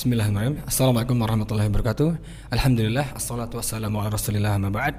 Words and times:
Bismillahirrahmanirrahim. 0.00 0.64
Assalamualaikum 0.64 1.12
warahmatullahi 1.20 1.68
wabarakatuh. 1.68 2.08
Alhamdulillah, 2.48 3.12
assalatu 3.20 3.60
wassalamu 3.60 4.00
ala 4.00 4.08
rasulillah 4.08 4.56
ma 4.56 4.72
ba'd. 4.72 4.96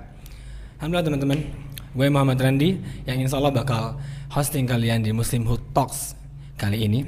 Alhamdulillah 0.77 1.05
teman-teman, 1.09 1.39
gue 1.89 2.07
Muhammad 2.13 2.37
Randi 2.37 2.77
yang 3.09 3.17
insya 3.17 3.41
Allah 3.41 3.49
bakal 3.49 3.97
hosting 4.29 4.69
kalian 4.69 5.01
di 5.01 5.09
Muslim 5.09 5.49
Hood 5.49 5.73
Talks 5.73 6.13
kali 6.53 6.85
ini. 6.85 7.01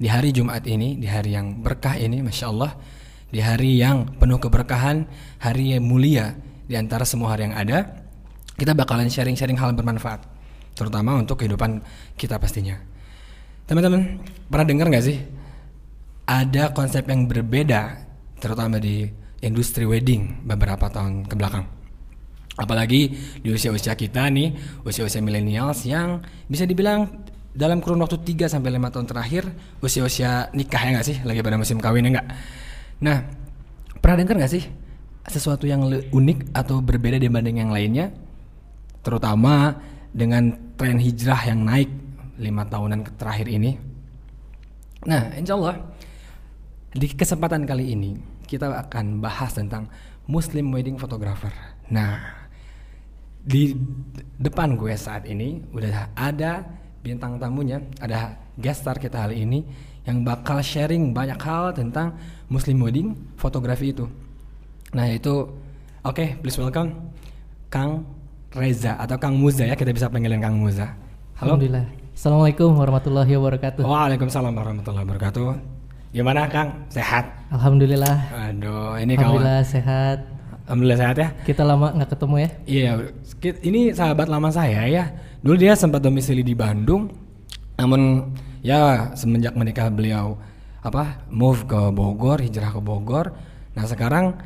Di 0.00 0.08
hari 0.08 0.32
Jumat 0.32 0.64
ini, 0.64 0.96
di 0.96 1.04
hari 1.04 1.36
yang 1.36 1.60
berkah 1.60 2.00
ini, 2.00 2.24
Masya 2.24 2.48
Allah. 2.48 2.80
Di 3.28 3.44
hari 3.44 3.76
yang 3.76 4.08
penuh 4.16 4.40
keberkahan, 4.40 5.04
hari 5.36 5.76
yang 5.76 5.84
mulia 5.84 6.40
di 6.64 6.80
antara 6.80 7.04
semua 7.04 7.36
hari 7.36 7.52
yang 7.52 7.60
ada. 7.60 8.08
Kita 8.56 8.72
bakalan 8.72 9.12
sharing-sharing 9.12 9.60
hal 9.60 9.76
bermanfaat, 9.76 10.24
terutama 10.72 11.20
untuk 11.20 11.44
kehidupan 11.44 11.84
kita 12.16 12.40
pastinya. 12.40 12.80
Teman-teman, 13.68 14.16
pernah 14.48 14.64
dengar 14.64 14.88
nggak 14.88 15.04
sih 15.04 15.20
ada 16.24 16.72
konsep 16.72 17.04
yang 17.04 17.28
berbeda 17.28 18.00
terutama 18.40 18.80
di 18.80 19.08
industri 19.44 19.84
wedding 19.84 20.44
beberapa 20.44 20.88
tahun 20.88 21.28
ke 21.28 21.34
belakang. 21.36 21.68
Apalagi 22.54 23.10
di 23.42 23.48
usia-usia 23.50 23.98
kita 23.98 24.30
nih, 24.30 24.54
usia-usia 24.86 25.20
millennials 25.20 25.84
yang 25.84 26.22
bisa 26.46 26.64
dibilang 26.64 27.24
dalam 27.54 27.78
kurun 27.82 28.02
waktu 28.02 28.18
3 28.22 28.50
sampai 28.50 28.78
5 28.78 28.94
tahun 28.94 29.06
terakhir 29.06 29.42
usia-usia 29.78 30.50
nikah 30.54 30.80
ya 30.80 30.90
nggak 30.98 31.06
sih? 31.06 31.16
Lagi 31.26 31.40
pada 31.42 31.58
musim 31.58 31.78
kawin 31.82 32.06
ya 32.08 32.10
nggak? 32.18 32.28
Nah, 33.02 33.18
pernah 33.98 34.16
dengar 34.22 34.34
nggak 34.42 34.52
sih 34.54 34.64
sesuatu 35.24 35.64
yang 35.64 35.82
unik 35.88 36.54
atau 36.54 36.78
berbeda 36.78 37.18
dibanding 37.18 37.62
yang 37.62 37.70
lainnya? 37.74 38.14
Terutama 39.02 39.76
dengan 40.14 40.74
tren 40.78 40.96
hijrah 40.96 41.42
yang 41.50 41.66
naik 41.66 41.90
lima 42.38 42.66
tahunan 42.66 43.18
terakhir 43.18 43.50
ini. 43.50 43.74
Nah, 45.04 45.34
insya 45.36 45.58
Allah 45.58 45.76
di 46.94 47.10
kesempatan 47.10 47.66
kali 47.66 47.90
ini 47.90 48.14
kita 48.46 48.70
akan 48.86 49.18
bahas 49.18 49.50
tentang 49.50 49.90
Muslim 50.30 50.70
wedding 50.70 50.94
photographer. 50.94 51.50
Nah, 51.90 52.22
di 53.42 53.74
depan 54.38 54.78
gue 54.78 54.94
saat 54.94 55.26
ini 55.26 55.60
udah 55.74 56.14
ada 56.14 56.64
bintang 57.04 57.36
tamunya, 57.36 57.82
ada 57.98 58.38
guest 58.56 58.86
star 58.86 58.96
kita 58.96 59.26
hari 59.26 59.42
ini 59.42 59.66
yang 60.06 60.22
bakal 60.22 60.62
sharing 60.62 61.10
banyak 61.10 61.36
hal 61.42 61.74
tentang 61.74 62.14
Muslim 62.48 62.80
wedding 62.80 63.08
fotografi 63.36 63.90
itu. 63.90 64.06
Nah, 64.94 65.10
itu 65.10 65.50
oke, 66.06 66.14
okay, 66.14 66.38
please 66.38 66.56
welcome 66.62 67.10
Kang 67.68 68.06
Reza 68.54 68.94
atau 69.02 69.18
Kang 69.18 69.34
Muza 69.34 69.66
ya, 69.66 69.74
kita 69.74 69.90
bisa 69.90 70.06
panggilin 70.06 70.38
Kang 70.38 70.56
Muza. 70.62 70.94
Halo. 71.42 71.58
Alhamdulillah. 71.58 71.90
Assalamualaikum 72.14 72.70
warahmatullahi 72.78 73.34
wabarakatuh. 73.34 73.82
Waalaikumsalam 73.82 74.54
warahmatullahi 74.54 75.02
wabarakatuh. 75.02 75.73
Gimana 76.14 76.46
Kang? 76.46 76.86
Sehat? 76.94 77.26
Alhamdulillah. 77.50 78.30
Aduh, 78.30 78.94
ini 79.02 79.18
Alhamdulillah 79.18 79.66
kawan. 79.66 79.74
sehat. 79.74 80.18
Alhamdulillah 80.70 80.98
sehat 81.02 81.16
ya. 81.18 81.28
Kita 81.42 81.66
lama 81.66 81.90
nggak 81.90 82.10
ketemu 82.14 82.36
ya? 82.38 82.50
Iya, 82.70 82.90
ini 83.66 83.80
sahabat 83.90 84.30
lama 84.30 84.46
saya 84.54 84.86
ya. 84.86 85.10
Dulu 85.42 85.58
dia 85.58 85.74
sempat 85.74 86.06
domisili 86.06 86.46
di 86.46 86.54
Bandung, 86.54 87.10
namun 87.74 88.30
ya 88.62 89.10
semenjak 89.18 89.58
menikah 89.58 89.90
beliau 89.90 90.38
apa 90.86 91.26
move 91.34 91.66
ke 91.66 91.90
Bogor, 91.90 92.38
hijrah 92.38 92.70
ke 92.70 92.78
Bogor. 92.78 93.34
Nah 93.74 93.82
sekarang 93.82 94.38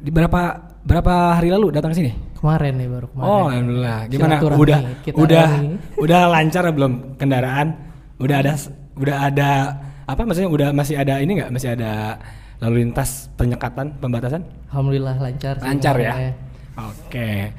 di 0.00 0.08
berapa 0.08 0.72
berapa 0.80 1.36
hari 1.36 1.52
lalu 1.52 1.76
datang 1.76 1.92
ke 1.92 2.00
sini? 2.00 2.12
Kemarin 2.40 2.72
nih 2.80 2.88
baru 2.88 3.06
kemarin. 3.12 3.28
Oh 3.28 3.44
alhamdulillah. 3.52 3.98
Gimana? 4.08 4.34
Udah 4.40 4.80
udah 5.12 5.46
udah 6.00 6.20
lancar 6.32 6.64
belum 6.72 7.20
kendaraan? 7.20 7.76
Udah 8.16 8.36
ada 8.40 8.56
udah 8.96 9.16
ada 9.28 9.50
apa 10.06 10.22
maksudnya 10.26 10.50
udah 10.50 10.68
masih 10.74 10.98
ada 10.98 11.22
ini 11.22 11.38
nggak? 11.38 11.50
Masih 11.54 11.78
ada 11.78 12.18
lalu 12.62 12.86
lintas 12.86 13.30
penyekatan 13.38 13.98
pembatasan? 13.98 14.42
Alhamdulillah 14.70 15.16
lancar 15.18 15.58
lancar 15.62 15.94
ya? 15.98 16.14
Oke. 16.78 17.50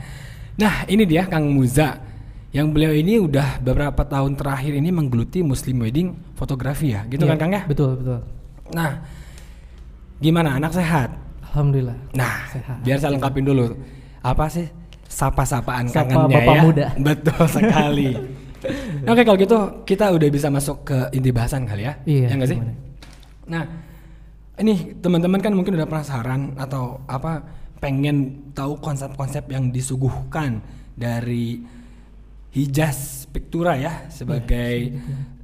Nah 0.60 0.86
ini 0.88 1.04
dia 1.04 1.26
Kang 1.28 1.50
Muza 1.52 2.00
yang 2.54 2.70
beliau 2.70 2.94
ini 2.94 3.18
udah 3.18 3.58
beberapa 3.60 4.06
tahun 4.06 4.38
terakhir 4.38 4.78
ini 4.78 4.94
menggeluti 4.94 5.42
muslim 5.42 5.82
wedding 5.84 6.14
fotografi 6.38 6.94
ya? 6.94 7.04
Gitu 7.10 7.26
yeah, 7.26 7.32
kan 7.36 7.38
Kang 7.40 7.52
ya? 7.52 7.62
betul 7.66 7.98
betul. 7.98 8.20
Nah 8.72 9.02
gimana 10.22 10.56
anak 10.60 10.72
sehat? 10.72 11.10
Alhamdulillah 11.54 11.98
nah 12.16 12.48
sehat. 12.50 12.78
biar 12.82 12.98
saya 13.00 13.16
lengkapin 13.16 13.46
dulu. 13.46 13.76
Apa 14.24 14.48
sih 14.48 14.68
sapa-sapaan 15.14 15.86
Sapa 15.92 16.10
kangennya 16.10 16.42
bapak 16.42 16.56
ya? 16.56 16.62
muda. 16.64 16.88
betul 16.98 17.44
sekali 17.46 18.10
Oke 19.04 19.22
kalau 19.28 19.38
gitu 19.38 19.58
kita 19.84 20.06
udah 20.16 20.28
bisa 20.32 20.48
masuk 20.48 20.88
ke 20.88 20.98
inti 21.12 21.30
bahasan 21.36 21.68
kali 21.68 21.84
ya. 21.88 21.94
Iya. 22.08 22.28
Ya 22.40 22.48
sih? 22.48 22.60
Nah, 23.48 23.64
ini 24.60 24.96
teman-teman 25.04 25.40
kan 25.44 25.52
mungkin 25.52 25.76
udah 25.76 25.88
penasaran 25.90 26.56
atau 26.56 27.04
apa 27.10 27.44
pengen 27.84 28.50
tahu 28.56 28.80
konsep-konsep 28.80 29.44
yang 29.52 29.68
disuguhkan 29.74 30.64
dari 30.96 31.60
Hijaz 32.54 33.28
Pictura 33.34 33.76
ya 33.76 34.08
sebagai 34.08 34.94
ya, 34.94 35.02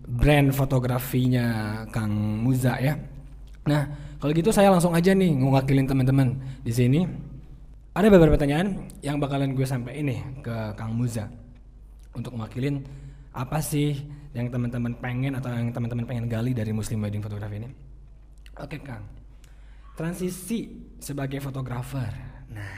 brand 0.07 0.53
fotografinya 0.53 1.81
Kang 1.91 2.13
Muza 2.45 2.79
ya. 2.79 2.95
Nah, 3.65 3.81
kalau 4.21 4.31
gitu 4.31 4.53
saya 4.53 4.71
langsung 4.71 4.95
aja 4.95 5.11
nih 5.11 5.35
ngewakilin 5.41 5.89
teman-teman 5.89 6.39
di 6.63 6.71
sini. 6.71 7.01
Ada 7.89 8.07
beberapa 8.07 8.37
pertanyaan 8.37 8.87
yang 9.03 9.19
bakalan 9.19 9.51
gue 9.57 9.65
sampai 9.65 9.99
ini 9.99 10.21
ke 10.39 10.77
Kang 10.77 10.95
Muza 10.95 11.27
untuk 12.15 12.37
mewakilin 12.37 12.85
apa 13.39 13.63
sih 13.63 13.95
yang 14.35 14.51
teman-teman 14.51 14.99
pengen 14.99 15.39
atau 15.39 15.47
yang 15.47 15.71
teman-teman 15.71 16.03
pengen 16.03 16.27
gali 16.27 16.51
dari 16.51 16.75
Muslim 16.75 16.99
Wedding 16.99 17.23
Photography 17.23 17.63
ini? 17.63 17.71
Oke 18.59 18.83
Kang, 18.83 19.07
transisi 19.95 20.67
sebagai 20.99 21.39
fotografer. 21.39 22.11
Nah, 22.51 22.75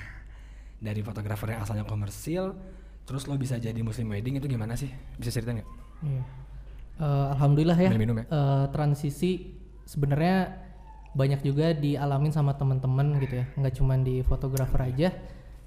dari 0.78 1.02
fotografer 1.02 1.58
yang 1.58 1.66
asalnya 1.66 1.90
komersil, 1.90 2.54
terus 3.10 3.26
lo 3.26 3.34
bisa 3.42 3.58
jadi 3.58 3.82
Muslim 3.82 4.14
Wedding 4.14 4.38
itu 4.38 4.46
gimana 4.46 4.78
sih? 4.78 4.94
Bisa 5.18 5.34
cerita 5.34 5.58
nggak? 5.58 5.70
Iya. 6.06 6.24
Uh, 7.02 7.34
Alhamdulillah 7.34 7.80
ya. 7.82 7.90
Minum, 7.98 8.22
ya. 8.22 8.26
Uh, 8.30 8.66
transisi 8.70 9.58
sebenarnya 9.90 10.62
banyak 11.18 11.42
juga 11.42 11.74
dialamin 11.74 12.30
sama 12.30 12.54
teman-teman 12.54 13.18
gitu 13.20 13.42
ya, 13.42 13.46
nggak 13.58 13.74
cuma 13.82 13.98
di 13.98 14.22
fotografer 14.22 14.94
aja 14.94 15.10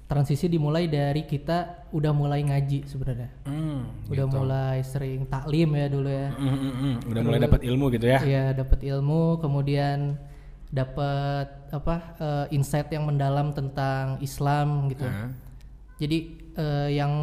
transisi 0.05 0.45
dimulai 0.45 0.85
dari 0.85 1.25
kita 1.25 1.89
udah 1.89 2.13
mulai 2.13 2.45
ngaji 2.45 2.85
sebenarnya. 2.85 3.29
Mm, 3.49 4.09
udah 4.13 4.25
gitu. 4.29 4.37
mulai 4.37 4.77
sering 4.85 5.25
taklim 5.25 5.69
ya 5.73 5.87
dulu 5.89 6.09
ya. 6.09 6.29
Mm, 6.37 6.45
mm, 6.45 6.73
mm. 6.77 6.95
Udah 7.09 7.21
mulai 7.25 7.39
dapat 7.41 7.61
ilmu 7.65 7.85
gitu 7.89 8.05
ya. 8.05 8.19
Iya, 8.21 8.45
dapat 8.53 8.79
ilmu, 8.85 9.41
kemudian 9.41 10.21
dapat 10.69 11.47
apa 11.73 11.95
uh, 12.21 12.45
insight 12.53 12.93
yang 12.93 13.09
mendalam 13.09 13.49
tentang 13.57 14.21
Islam 14.21 14.93
gitu. 14.93 15.09
Uh. 15.09 15.33
Jadi 15.97 16.17
uh, 16.53 16.89
yang 16.91 17.13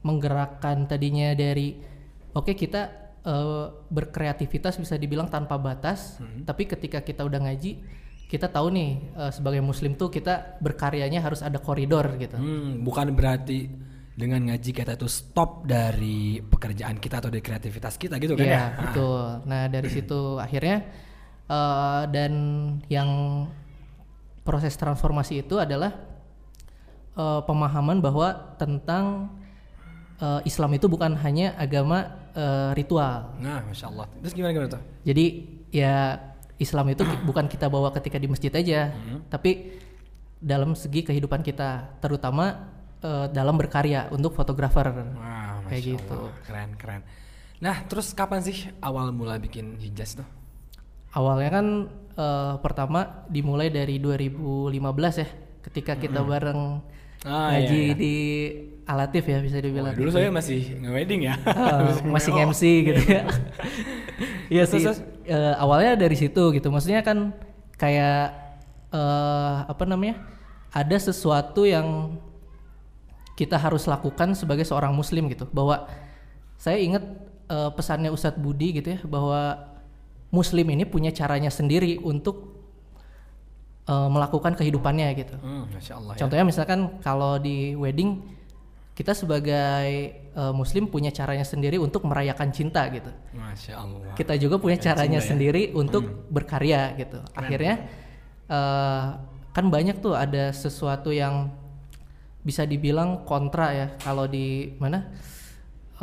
menggerakkan 0.00 0.88
tadinya 0.88 1.36
dari 1.36 1.76
oke 2.32 2.48
okay, 2.48 2.54
kita 2.56 3.12
uh, 3.28 3.76
berkreativitas 3.92 4.80
bisa 4.80 4.96
dibilang 4.96 5.28
tanpa 5.28 5.60
batas, 5.60 6.16
hmm. 6.16 6.48
tapi 6.48 6.64
ketika 6.64 7.04
kita 7.04 7.28
udah 7.28 7.44
ngaji 7.44 7.82
kita 8.32 8.48
tahu 8.48 8.72
nih 8.72 9.12
uh, 9.12 9.28
sebagai 9.28 9.60
muslim 9.60 9.92
tuh 9.92 10.08
kita 10.08 10.56
berkaryanya 10.64 11.20
harus 11.20 11.44
ada 11.44 11.60
koridor 11.60 12.16
gitu. 12.16 12.40
Hmm, 12.40 12.80
bukan 12.80 13.12
berarti 13.12 13.68
dengan 14.16 14.48
ngaji 14.48 14.72
kita 14.72 14.96
itu 14.96 15.04
stop 15.04 15.68
dari 15.68 16.40
pekerjaan 16.40 16.96
kita 16.96 17.20
atau 17.20 17.28
dari 17.28 17.44
kreativitas 17.44 18.00
kita 18.00 18.16
gitu 18.16 18.32
kan 18.32 18.48
yeah, 18.48 18.68
ya? 18.72 18.80
betul. 18.88 19.24
Nah 19.44 19.62
dari 19.68 19.88
situ 19.92 20.40
akhirnya 20.40 20.80
uh, 21.44 22.08
dan 22.08 22.32
yang 22.88 23.10
proses 24.48 24.80
transformasi 24.80 25.44
itu 25.44 25.60
adalah 25.60 25.92
uh, 27.12 27.44
pemahaman 27.44 28.00
bahwa 28.00 28.56
tentang 28.56 29.28
uh, 30.24 30.40
Islam 30.48 30.72
itu 30.72 30.88
bukan 30.88 31.20
hanya 31.20 31.52
agama 31.60 32.16
uh, 32.32 32.72
ritual. 32.72 33.36
Nah, 33.38 33.60
masya 33.68 33.92
Allah. 33.92 34.08
Terus 34.24 34.32
gimana 34.32 34.56
gimana 34.56 34.68
tuh? 34.72 34.82
Jadi 35.04 35.26
ya 35.68 36.31
Islam 36.62 36.86
itu 36.94 37.02
bukan 37.28 37.50
kita 37.50 37.66
bawa 37.66 37.90
ketika 37.90 38.16
di 38.16 38.30
masjid 38.30 38.54
aja, 38.54 38.94
hmm. 38.94 39.28
tapi 39.28 39.76
dalam 40.38 40.74
segi 40.78 41.06
kehidupan 41.06 41.42
kita, 41.42 41.98
terutama 41.98 42.70
uh, 43.02 43.26
dalam 43.30 43.54
berkarya 43.58 44.10
untuk 44.14 44.34
fotografer. 44.34 44.90
Wow, 44.90 45.66
kayak 45.66 45.82
gitu. 45.98 46.18
Keren, 46.46 46.74
keren. 46.78 47.02
Nah, 47.62 47.86
terus 47.86 48.10
kapan 48.10 48.42
sih 48.42 48.70
awal 48.82 49.14
mula 49.14 49.38
bikin 49.38 49.78
hijaz 49.78 50.18
tuh? 50.18 50.26
Awalnya 51.14 51.50
kan 51.52 51.66
uh, 52.18 52.54
pertama 52.58 53.26
dimulai 53.30 53.70
dari 53.70 54.02
2015 54.02 55.22
ya, 55.22 55.28
ketika 55.70 55.94
kita 55.94 56.24
hmm. 56.24 56.30
bareng 56.30 56.60
oh, 57.28 57.48
ngaji 57.52 57.78
iya, 57.78 57.86
iya. 57.92 57.94
di 57.94 58.16
Alatif 58.82 59.30
ya 59.30 59.38
bisa 59.38 59.62
dibilang. 59.62 59.94
Oh, 59.94 59.98
dulu 59.98 60.10
saya 60.10 60.28
masih 60.28 60.74
nge-wedding 60.82 61.30
ya. 61.30 61.34
Uh, 61.46 62.02
masih 62.14 62.34
MC 62.34 62.62
gitu 62.90 63.02
ya. 63.06 63.22
Iya 64.50 64.64
sih. 64.70 64.82
Uh, 64.82 65.54
awalnya 65.58 65.94
dari 65.94 66.18
situ 66.18 66.50
gitu. 66.50 66.66
Maksudnya 66.66 67.00
kan 67.06 67.30
kayak 67.78 68.34
uh, 68.90 69.70
apa 69.70 69.84
namanya? 69.86 70.18
Ada 70.74 71.12
sesuatu 71.12 71.62
yang 71.68 72.18
kita 73.38 73.54
harus 73.60 73.86
lakukan 73.86 74.34
sebagai 74.34 74.66
seorang 74.66 74.90
muslim 74.90 75.30
gitu. 75.30 75.46
Bahwa 75.54 75.86
saya 76.58 76.82
ingat 76.82 77.02
uh, 77.50 77.70
pesannya 77.74 78.10
Ustadz 78.10 78.38
Budi 78.38 78.82
gitu 78.82 78.94
ya 78.94 79.00
bahwa 79.04 79.68
muslim 80.32 80.64
ini 80.72 80.88
punya 80.88 81.12
caranya 81.12 81.52
sendiri 81.52 82.00
untuk 82.00 82.56
uh, 83.86 84.08
melakukan 84.08 84.56
kehidupannya 84.56 85.08
gitu. 85.18 85.36
Hmm, 85.38 85.68
Masya 85.70 85.92
Allah. 86.00 86.12
Ya. 86.16 86.18
Contohnya 86.24 86.44
misalkan 86.48 86.80
kalau 87.04 87.36
di 87.36 87.76
wedding 87.76 88.22
kita 88.92 89.16
sebagai 89.16 89.88
uh, 90.36 90.52
muslim 90.52 90.84
punya 90.84 91.08
caranya 91.08 91.48
sendiri 91.48 91.80
untuk 91.80 92.04
merayakan 92.04 92.52
cinta 92.52 92.84
gitu. 92.92 93.08
Masya 93.32 93.72
Allah. 93.80 94.12
Kita 94.12 94.36
juga 94.36 94.60
punya 94.60 94.76
Merayakan 94.76 94.96
caranya 95.00 95.20
cinta 95.20 95.24
ya. 95.24 95.30
sendiri 95.32 95.62
untuk 95.72 96.04
berkarya 96.28 96.92
gitu. 97.00 97.18
Akhirnya 97.32 97.88
uh, 98.52 99.16
kan 99.52 99.64
banyak 99.72 100.00
tuh 100.04 100.12
ada 100.12 100.52
sesuatu 100.52 101.08
yang 101.08 101.52
bisa 102.42 102.66
dibilang 102.66 103.22
kontra 103.22 103.70
ya 103.70 103.86
kalau 104.02 104.26
di 104.26 104.74
mana 104.76 105.08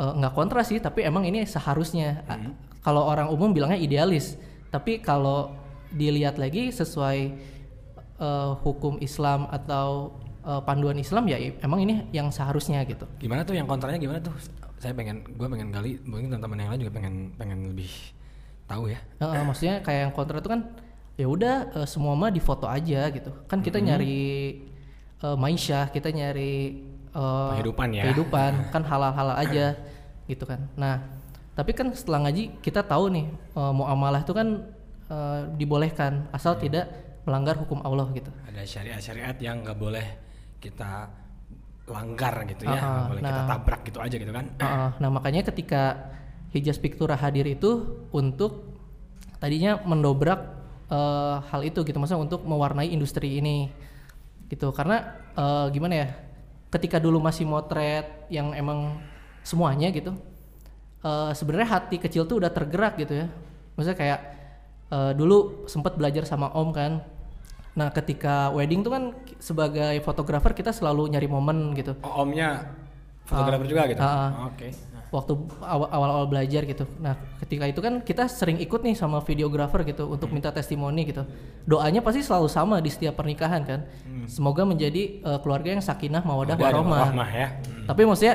uh, 0.00 0.16
nggak 0.16 0.32
kontra 0.32 0.64
sih 0.64 0.80
tapi 0.80 1.04
emang 1.04 1.28
ini 1.28 1.44
seharusnya 1.44 2.24
A- 2.24 2.40
kalau 2.80 3.04
orang 3.04 3.28
umum 3.28 3.52
bilangnya 3.52 3.76
idealis 3.76 4.40
tapi 4.72 5.04
kalau 5.04 5.52
dilihat 5.92 6.40
lagi 6.40 6.72
sesuai 6.72 7.18
uh, 8.22 8.56
hukum 8.64 8.96
Islam 9.04 9.52
atau 9.52 10.16
uh, 10.44 10.60
panduan 10.64 10.96
Islam 10.96 11.28
ya 11.28 11.36
emang 11.60 11.84
ini 11.84 12.08
yang 12.12 12.28
seharusnya 12.32 12.82
gitu 12.88 13.04
Gimana 13.20 13.44
tuh 13.44 13.54
yang 13.56 13.68
kontranya 13.68 13.98
gimana 14.00 14.20
tuh? 14.22 14.34
Saya 14.80 14.96
pengen, 14.96 15.20
gue 15.20 15.44
pengen 15.44 15.68
kali, 15.68 16.00
mungkin 16.08 16.32
teman-teman 16.32 16.56
yang 16.56 16.70
lain 16.72 16.80
juga 16.88 16.92
pengen 16.96 17.14
pengen 17.36 17.68
lebih 17.68 17.92
tahu 18.64 18.88
ya. 18.88 18.98
Heeh, 19.20 19.42
maksudnya 19.44 19.76
kayak 19.84 20.00
yang 20.08 20.12
kontra 20.16 20.40
itu 20.40 20.48
kan 20.48 20.60
ya 21.20 21.26
udah 21.28 21.54
eh, 21.76 21.88
semua 21.90 22.16
mah 22.16 22.32
difoto 22.32 22.64
aja 22.64 23.12
gitu. 23.12 23.28
Kan 23.44 23.60
kita 23.60 23.76
nyari 23.76 24.56
eh, 25.20 25.36
maisyah, 25.36 25.92
kita 25.92 26.08
nyari 26.14 26.80
eh, 27.12 27.50
Kehidupan 27.60 27.88
ya. 27.92 28.08
Kehidupan 28.08 28.52
kan 28.72 28.82
halal-halal 28.88 29.36
aja 29.36 29.76
gitu 30.24 30.48
kan. 30.48 30.64
Nah, 30.80 31.04
tapi 31.52 31.76
kan 31.76 31.92
setelah 31.92 32.24
ngaji 32.24 32.62
kita 32.64 32.80
tahu 32.80 33.12
nih 33.12 33.26
eh, 33.28 33.72
muamalah 33.76 34.24
itu 34.24 34.32
kan 34.32 34.64
eh, 35.12 35.40
dibolehkan 35.60 36.24
asal 36.32 36.56
tidak 36.56 36.88
melanggar 37.28 37.52
hukum 37.60 37.84
Allah 37.84 38.08
gitu. 38.16 38.32
Ada 38.48 38.64
syariat-syariat 38.64 39.36
yang 39.44 39.60
nggak 39.60 39.76
boleh 39.76 40.29
kita 40.60 41.08
langgar 41.90 42.46
gitu 42.46 42.68
ya, 42.70 42.78
nggak 42.78 43.08
boleh 43.10 43.22
kita 43.26 43.42
nah. 43.42 43.48
tabrak 43.50 43.80
gitu 43.88 43.98
aja 43.98 44.14
gitu 44.14 44.32
kan. 44.32 44.46
Heeh, 44.62 44.88
nah 45.02 45.10
makanya 45.10 45.42
ketika 45.50 46.12
Hijaz 46.54 46.78
Pictura 46.78 47.18
hadir 47.18 47.46
itu 47.50 48.06
untuk 48.14 48.78
tadinya 49.42 49.80
mendobrak 49.82 50.40
eh, 50.86 51.36
hal 51.50 51.60
itu 51.66 51.82
gitu, 51.82 51.96
maksudnya 51.98 52.22
untuk 52.22 52.46
mewarnai 52.46 52.92
industri 52.92 53.42
ini 53.42 53.72
gitu. 54.46 54.70
Karena 54.70 55.18
eh, 55.34 55.66
gimana 55.74 55.94
ya, 56.06 56.08
ketika 56.70 57.02
dulu 57.02 57.18
masih 57.18 57.48
motret 57.48 58.30
yang 58.30 58.54
emang 58.54 59.02
semuanya 59.42 59.90
gitu, 59.90 60.14
eh, 61.02 61.32
sebenarnya 61.34 61.68
hati 61.80 61.98
kecil 61.98 62.28
tuh 62.28 62.38
udah 62.38 62.54
tergerak 62.54 63.02
gitu 63.02 63.26
ya. 63.26 63.26
Maksudnya 63.74 63.98
kayak 63.98 64.20
eh, 64.94 65.12
dulu 65.18 65.66
sempat 65.66 65.98
belajar 65.98 66.22
sama 66.22 66.54
Om 66.54 66.70
kan. 66.70 66.92
Nah 67.70 67.88
ketika 67.90 68.50
wedding 68.50 68.82
tuh 68.82 68.90
kan 68.90 69.04
sebagai 69.38 70.02
fotografer 70.02 70.52
kita 70.52 70.70
selalu 70.70 71.06
nyari 71.08 71.26
momen 71.26 71.72
gitu. 71.72 71.94
Oh, 72.00 72.22
omnya 72.22 72.66
fotografer 73.22 73.66
juga 73.66 73.82
gitu. 73.86 74.00
ah. 74.00 74.50
Oke. 74.50 74.74
Nah, 74.90 75.02
waktu 75.10 75.32
awa- 75.60 75.86
awal-awal 75.88 76.26
belajar 76.26 76.62
gitu. 76.64 76.82
Nah, 76.98 77.14
ketika 77.38 77.66
itu 77.66 77.78
kan 77.78 77.98
kita 78.00 78.26
sering 78.26 78.58
ikut 78.58 78.78
nih 78.80 78.94
sama 78.94 79.18
videografer 79.20 79.82
gitu 79.84 80.06
untuk 80.06 80.30
minta 80.30 80.50
testimoni 80.50 81.06
gitu. 81.06 81.22
Doanya 81.62 81.98
pasti 81.98 82.22
selalu 82.22 82.46
sama 82.46 82.78
di 82.78 82.90
setiap 82.90 83.14
pernikahan 83.14 83.62
kan. 83.62 83.80
Semoga 84.26 84.62
menjadi 84.62 85.18
eh, 85.20 85.38
keluarga 85.38 85.70
yang 85.70 85.82
sakinah 85.82 86.22
mawadah 86.22 86.54
ada 86.54 86.62
warahmah. 86.64 86.98
rahmah 87.06 87.30
ya. 87.30 87.48
Tapi 87.86 88.02
maksudnya 88.02 88.34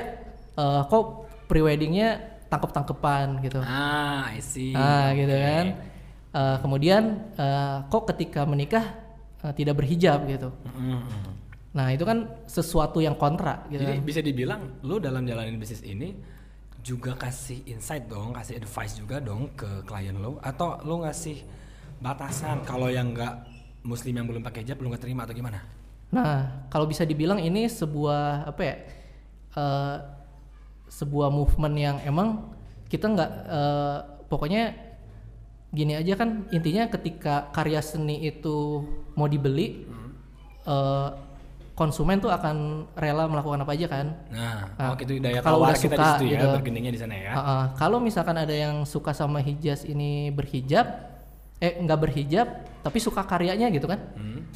eh, 0.56 0.82
kok 0.86 1.04
pre-weddingnya 1.48 2.10
tangkep-tangkepan 2.48 3.28
gitu. 3.44 3.60
Ah, 3.60 4.32
I 4.32 4.40
see. 4.40 4.72
Ah, 4.72 5.12
gitu 5.12 5.32
kan. 5.32 5.66
Eh, 6.32 6.58
kemudian 6.60 7.04
eh, 7.36 7.78
kok 7.88 8.04
ketika 8.10 8.44
menikah 8.44 8.84
eh, 9.46 9.54
tidak 9.54 9.78
berhijab 9.78 10.26
gitu. 10.26 10.50
Mm-mm. 10.74 11.06
Nah, 11.76 11.92
itu 11.92 12.08
kan 12.08 12.26
sesuatu 12.50 13.04
yang 13.04 13.20
kontra 13.20 13.68
gitu. 13.70 13.84
Jadi 13.84 14.02
kan. 14.02 14.08
bisa 14.08 14.20
dibilang 14.24 14.62
lu 14.82 14.98
dalam 14.98 15.28
jalanin 15.28 15.60
bisnis 15.60 15.84
ini 15.86 16.16
juga 16.82 17.14
kasih 17.14 17.62
insight 17.70 18.10
dong, 18.10 18.34
kasih 18.34 18.58
advice 18.58 18.98
juga 18.98 19.22
dong 19.22 19.54
ke 19.54 19.86
klien 19.86 20.16
lo 20.16 20.42
atau 20.42 20.80
lu 20.86 21.04
ngasih 21.04 21.44
batasan 22.00 22.64
kalau 22.64 22.88
yang 22.88 23.12
nggak 23.12 23.34
muslim 23.86 24.18
yang 24.18 24.28
belum 24.30 24.42
pakai 24.42 24.66
hijab 24.66 24.82
lu 24.82 24.90
nggak 24.90 25.04
terima 25.04 25.28
atau 25.28 25.36
gimana? 25.36 25.60
Nah, 26.14 26.70
kalau 26.72 26.86
bisa 26.88 27.04
dibilang 27.04 27.42
ini 27.42 27.68
sebuah 27.68 28.50
apa 28.50 28.62
ya? 28.64 28.76
eh, 29.56 29.98
sebuah 30.92 31.34
movement 31.34 31.76
yang 31.76 31.98
emang 32.06 32.54
kita 32.88 33.10
nggak 33.10 33.32
eh, 33.50 33.98
pokoknya 34.30 34.64
gini 35.76 35.98
aja 35.98 36.16
kan 36.16 36.48
intinya 36.56 36.88
ketika 36.88 37.52
karya 37.52 37.84
seni 37.84 38.24
itu 38.24 38.86
mau 39.16 39.26
dibeli 39.26 39.88
eh, 40.64 41.10
konsumen 41.74 42.18
tuh 42.18 42.32
akan 42.32 42.56
rela 42.96 43.28
melakukan 43.28 43.60
apa 43.60 43.72
aja 43.72 43.88
kan? 43.88 44.08
Nah, 44.32 44.64
Nah, 44.74 44.88
oh 44.88 44.94
gitu 44.96 45.20
daya 45.20 45.40
kalau 45.40 45.60
tawar 45.60 45.70
udah 45.70 45.76
kita 45.76 45.92
di 45.92 46.00
suka 46.00 46.08
situ 46.14 46.26
ya, 46.26 46.38
gitu. 46.38 46.48
bergeningnya 46.56 46.92
di 46.92 47.00
sana 47.00 47.16
ya. 47.16 47.32
Heeh. 47.34 47.64
kalau 47.76 47.98
misalkan 48.00 48.36
ada 48.38 48.56
yang 48.56 48.76
suka 48.84 49.12
sama 49.12 49.40
hijaz 49.40 49.84
ini 49.84 50.32
berhijab, 50.32 50.88
eh 51.58 51.76
nggak 51.78 52.00
berhijab 52.00 52.48
tapi 52.80 52.98
suka 52.98 53.22
karyanya 53.22 53.68
gitu 53.70 53.86
kan? 53.86 54.00
Hmm. 54.16 54.48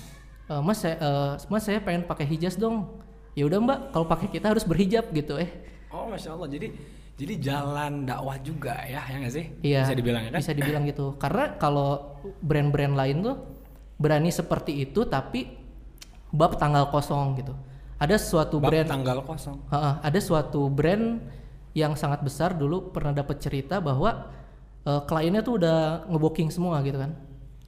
Eh, 0.48 0.62
mas 0.62 0.80
saya 0.80 0.96
eh, 0.96 1.32
mas 1.46 1.62
saya 1.62 1.80
pengen 1.80 2.04
pakai 2.04 2.24
hijaz 2.26 2.56
dong 2.56 2.88
ya 3.36 3.44
udah 3.46 3.60
mbak 3.60 3.80
kalau 3.92 4.06
pakai 4.06 4.28
kita 4.30 4.50
harus 4.50 4.64
berhijab 4.64 5.08
gitu 5.12 5.36
eh 5.36 5.52
Oh, 5.90 6.06
masya 6.06 6.32
Allah. 6.32 6.46
Jadi 6.48 6.68
jadi 7.18 7.34
jalan 7.42 8.06
dakwah 8.06 8.38
juga 8.40 8.78
ya, 8.86 9.02
ya 9.04 9.16
nggak 9.20 9.34
sih? 9.34 9.46
iya 9.60 9.84
Bisa 9.84 9.92
dibilang 9.92 10.24
ya 10.24 10.30
kan? 10.30 10.40
bisa 10.40 10.52
dibilang 10.54 10.84
gitu 10.86 11.20
karena 11.20 11.58
kalau 11.58 12.16
brand-brand 12.40 12.96
lain 12.96 13.18
tuh 13.22 13.36
berani 14.00 14.32
seperti 14.32 14.80
itu 14.80 15.04
tapi 15.04 15.52
bab 16.32 16.56
tanggal 16.56 16.88
kosong 16.88 17.36
gitu. 17.38 17.54
Ada 18.00 18.16
suatu 18.16 18.64
Bab 18.64 18.72
brand 18.72 18.88
tanggal 18.88 19.20
kosong. 19.28 19.60
Heeh, 19.68 19.94
ada 20.00 20.20
suatu 20.24 20.72
brand 20.72 21.20
yang 21.76 22.00
sangat 22.00 22.24
besar 22.24 22.56
dulu 22.56 22.96
pernah 22.96 23.12
dapat 23.12 23.44
cerita 23.44 23.84
bahwa 23.84 24.32
eh, 24.88 25.02
kliennya 25.04 25.44
tuh 25.44 25.60
udah 25.60 26.08
ngebooking 26.08 26.48
semua 26.48 26.80
gitu 26.88 26.96
kan. 26.96 27.12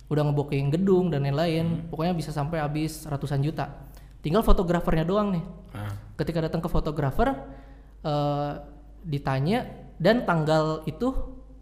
Udah 0.08 0.24
ngebooking 0.32 0.72
gedung 0.72 1.12
dan 1.12 1.28
lain-lain 1.28 1.92
pokoknya 1.92 2.16
bisa 2.16 2.32
sampai 2.32 2.64
habis 2.64 3.04
ratusan 3.04 3.44
juta. 3.44 3.92
Tinggal 4.24 4.42
fotografernya 4.42 5.04
doang 5.04 5.36
nih. 5.36 5.46
Ah. 5.72 5.96
ketika 6.20 6.44
datang 6.44 6.60
ke 6.60 6.68
fotografer 6.68 7.32
eh, 8.04 8.52
ditanya 9.04 9.68
dan 10.00 10.24
tanggal 10.24 10.84
itu 10.88 11.12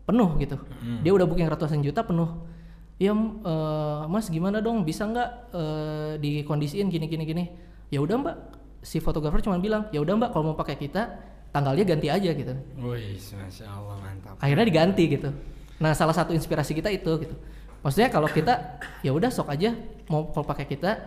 penuh 0.06 0.30
gitu. 0.42 0.58
Dia 1.06 1.12
udah 1.14 1.26
booking 1.26 1.50
ratusan 1.50 1.82
juta 1.82 2.02
penuh 2.06 2.50
ya 3.00 3.16
m- 3.16 3.40
eh, 3.42 4.02
mas 4.12 4.28
gimana 4.28 4.60
dong? 4.60 4.84
Bisa 4.84 5.08
nggak 5.08 5.30
eh, 5.56 6.12
dikondisiin 6.20 6.92
gini 6.92 7.08
gini 7.08 7.24
gini? 7.26 7.44
Ya 7.90 8.04
udah 8.04 8.16
mbak. 8.20 8.36
Si 8.80 9.00
fotografer 9.00 9.42
cuma 9.44 9.58
bilang 9.60 9.88
ya 9.90 10.00
udah 10.00 10.14
mbak 10.16 10.30
kalau 10.32 10.54
mau 10.54 10.58
pakai 10.60 10.76
kita 10.76 11.02
tanggalnya 11.50 11.84
ganti 11.84 12.08
aja 12.08 12.30
gitu. 12.32 12.54
Wih, 12.78 13.18
masya 13.18 13.66
Allah 13.66 13.98
mantap. 13.98 14.36
akhirnya 14.38 14.66
diganti 14.68 15.04
gitu. 15.10 15.30
Nah 15.80 15.96
salah 15.96 16.14
satu 16.14 16.36
inspirasi 16.36 16.76
kita 16.76 16.92
itu 16.92 17.12
gitu. 17.24 17.36
Maksudnya 17.80 18.12
kalau 18.12 18.28
kita 18.28 18.78
ya 19.00 19.16
udah 19.16 19.32
sok 19.32 19.50
aja 19.56 19.72
mau 20.12 20.28
kalau 20.30 20.46
pakai 20.46 20.68
kita 20.68 21.00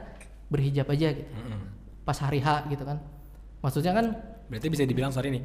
berhijab 0.49 0.89
aja 0.89 1.13
gitu. 1.13 1.29
Mm-mm. 1.29 1.61
pas 2.03 2.19
hari 2.19 2.41
H 2.43 2.67
gitu 2.67 2.83
kan. 2.83 2.99
Maksudnya 3.63 3.93
kan 3.95 4.07
Berarti 4.51 4.69
bisa 4.69 4.83
dibilang 4.85 5.13
sorry 5.15 5.33
nih, 5.33 5.43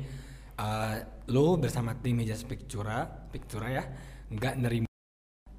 eh, 0.57 0.95
lo 1.31 1.55
bersama 1.55 1.95
tim 1.95 2.17
Hijaz 2.19 2.43
Pictura, 2.43 3.05
Pictura 3.31 3.67
ya, 3.71 3.83
nggak 4.27 4.53
nerima 4.57 4.86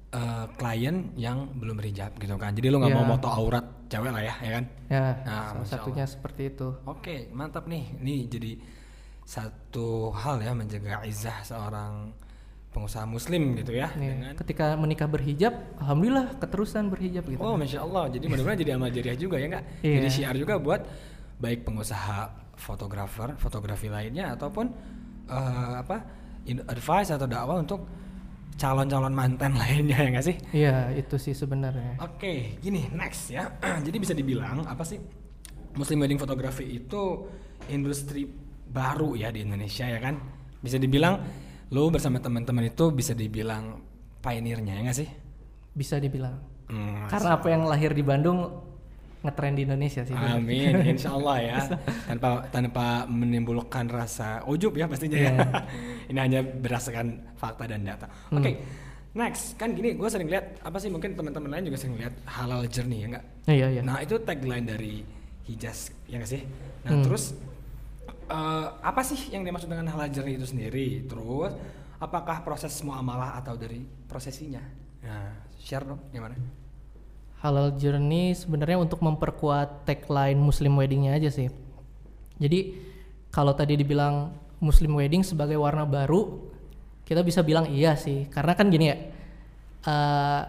eh, 0.09 0.45
klien 0.57 1.13
yang 1.13 1.53
belum 1.53 1.77
berhijab 1.77 2.17
gitu 2.17 2.33
kan. 2.35 2.51
Jadi 2.51 2.67
lo 2.67 2.81
nggak 2.81 2.91
Iya. 2.91 2.99
mau 2.99 3.13
moto 3.13 3.29
aurat 3.29 3.65
cewek 3.87 4.09
lah 4.09 4.21
ya, 4.21 4.33
ya 4.41 4.51
kan? 4.57 4.65
ya 4.89 5.03
Nah, 5.25 5.43
salah 5.53 5.67
satunya 5.67 6.05
seperti 6.05 6.41
itu 6.49 6.67
Oke, 6.85 7.29
mantap 7.29 7.65
nih. 7.65 7.83
Ini 7.97 8.15
jadi 8.25 8.51
satu 9.23 10.09
hal 10.09 10.41
ya 10.41 10.53
menjaga 10.53 11.05
izah 11.05 11.45
seorang 11.45 12.09
pengusaha 12.69 13.05
muslim 13.05 13.57
gitu 13.57 13.73
ya. 13.73 13.89
Nih, 13.97 14.09
Dengan 14.13 14.33
ketika 14.37 14.77
menikah 14.77 15.09
berhijab 15.09 15.53
alhamdulillah 15.77 16.37
keterusan 16.37 16.89
berhijab 16.89 17.25
gitu 17.25 17.41
Oh, 17.41 17.57
masya 17.57 17.81
Allah. 17.81 18.09
Jadi 18.09 18.25
mudah-mudahan 18.29 18.59
jadi 18.61 18.71
amal 18.77 18.89
jariah 18.89 19.17
juga 19.17 19.37
ya 19.37 19.45
nggak? 19.49 19.65
Iya. 19.85 19.93
Jadi 20.01 20.07
syiar 20.09 20.35
juga 20.37 20.57
buat 20.57 20.81
baik 21.37 21.65
pengusaha 21.65 22.29
fotografer, 22.57 23.37
fotografi 23.37 23.89
lainnya 23.89 24.33
ataupun 24.33 24.65
eh, 25.29 25.73
apa 25.81 25.97
advice 26.49 27.13
atau 27.13 27.25
dakwah 27.25 27.61
untuk 27.61 27.85
calon-calon 28.55 29.13
mantan 29.13 29.53
lainnya 29.61 29.97
ya 29.99 30.07
nggak 30.15 30.25
sih? 30.25 30.35
iya 30.51 30.89
itu 30.91 31.15
sih 31.15 31.35
sebenarnya 31.35 31.99
Oke, 31.99 32.57
gini 32.59 32.89
next 32.91 33.29
ya. 33.29 33.47
Jadi 33.85 33.97
bisa 33.99 34.13
dibilang 34.15 34.65
apa 34.65 34.81
sih 34.81 34.99
Muslim 35.75 36.01
wedding 36.01 36.17
photography 36.17 36.81
itu 36.81 37.29
industri 37.67 38.25
baru 38.69 39.13
ya 39.13 39.29
di 39.29 39.45
Indonesia 39.45 39.85
ya 39.85 39.99
kan? 40.01 40.17
Bisa 40.59 40.75
dibilang 40.75 41.21
lo 41.69 41.87
bersama 41.87 42.17
teman-teman 42.17 42.65
itu 42.67 42.89
bisa 42.89 43.13
dibilang 43.13 43.77
pioneernya 44.19 44.73
ya 44.75 44.81
nggak 44.83 44.97
sih? 44.97 45.09
bisa 45.69 45.95
dibilang 45.95 46.35
Hmm, 46.69 47.09
karena 47.09 47.33
apa 47.33 47.47
yang 47.49 47.65
lahir 47.65 47.97
di 47.97 48.05
Bandung 48.05 48.45
ngetren 49.19 49.51
di 49.51 49.67
Indonesia 49.67 50.01
sih 50.01 50.15
Amin, 50.15 50.79
insya 50.95 51.11
Allah 51.11 51.35
ya. 51.37 51.57
tanpa 52.07 52.47
tanpa 52.47 52.85
menimbulkan 53.03 53.91
rasa 53.91 54.43
ujub 54.47 54.71
ya 54.73 54.87
pastinya 54.87 55.19
ya. 55.19 55.31
Iya. 55.35 55.47
Ini 56.11 56.19
hanya 56.19 56.39
berdasarkan 56.41 57.35
fakta 57.35 57.67
dan 57.67 57.83
data. 57.83 58.07
Oke, 58.31 58.57
Next, 59.09 59.57
kan 59.57 59.73
gini, 59.73 59.97
gue 59.97 60.05
sering 60.05 60.29
lihat 60.29 60.61
apa 60.61 60.77
sih 60.77 60.87
mungkin 60.87 61.17
teman-teman 61.17 61.49
lain 61.49 61.73
juga 61.73 61.81
sering 61.81 61.97
lihat 61.97 62.13
halal 62.29 62.63
journey 62.69 63.01
ya 63.01 63.07
enggak? 63.09 63.25
Iya 63.49 63.67
iya. 63.73 63.81
Nah 63.81 63.97
itu 63.99 64.15
tagline 64.21 64.63
dari 64.63 65.01
Hijaz 65.49 65.89
ya 66.05 66.21
nggak 66.21 66.29
sih? 66.29 66.41
Nah 66.85 66.91
Hmm. 66.93 67.03
terus 67.03 67.33
eh, 68.29 68.67
apa 68.79 69.01
sih 69.01 69.33
yang 69.33 69.41
dimaksud 69.41 69.65
dengan 69.65 69.89
halal 69.89 70.13
journey 70.13 70.37
itu 70.37 70.45
sendiri? 70.45 71.09
Terus 71.09 71.51
apakah 71.97 72.45
proses 72.45 72.71
muamalah 72.85 73.41
atau 73.41 73.57
dari 73.57 73.81
prosesinya? 74.05 74.61
Nah 75.01 75.33
share 75.57 75.83
dong 75.83 75.99
gimana? 76.13 76.37
Halal 77.39 77.79
Journey 77.79 78.35
sebenarnya 78.35 78.75
untuk 78.75 78.99
memperkuat 78.99 79.87
tagline 79.87 80.35
Muslim 80.35 80.75
Weddingnya 80.75 81.15
aja 81.15 81.31
sih. 81.31 81.47
Jadi 82.35 82.75
kalau 83.31 83.55
tadi 83.55 83.79
dibilang 83.79 84.35
Muslim 84.59 84.99
Wedding 84.99 85.23
sebagai 85.23 85.55
warna 85.55 85.87
baru, 85.87 86.51
kita 87.07 87.23
bisa 87.23 87.39
bilang 87.39 87.71
iya 87.71 87.95
sih. 87.95 88.27
Karena 88.27 88.59
kan 88.59 88.67
gini 88.67 88.91
ya, 88.91 88.97
eh, 89.87 90.41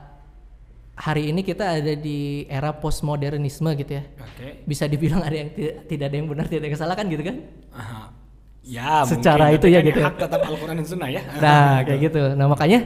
hari 0.98 1.30
ini 1.30 1.46
kita 1.46 1.78
ada 1.78 1.94
di 1.94 2.44
era 2.50 2.74
postmodernisme 2.74 3.70
gitu 3.78 3.92
ya. 4.02 4.04
Oke. 4.18 4.66
Bisa 4.66 4.90
dibilang 4.90 5.22
ada 5.22 5.36
yang 5.46 5.50
tidak, 5.54 5.74
tidak 5.86 6.04
ada 6.10 6.16
yang 6.18 6.26
benar, 6.26 6.44
tidak 6.50 6.60
ada 6.66 6.68
yang 6.74 6.78
salah 6.78 6.96
kan 6.98 7.06
gitu 7.06 7.22
kan? 7.22 7.36
Aha. 7.70 8.02
Ya, 8.60 9.02
Secara 9.08 9.50
mungkin, 9.50 9.58
itu 9.62 9.66
ya 9.72 9.80
gitu 9.80 9.98
ya. 9.98 10.12
Hak 10.12 10.16
tetap 10.20 10.40
Al-Quran 10.44 10.74
dan 10.78 10.86
Sunnah 10.86 11.08
ya. 11.08 11.22
Nah, 11.38 11.80
kayak 11.86 12.00
gitu. 12.12 12.22
Nah, 12.34 12.46
makanya 12.50 12.80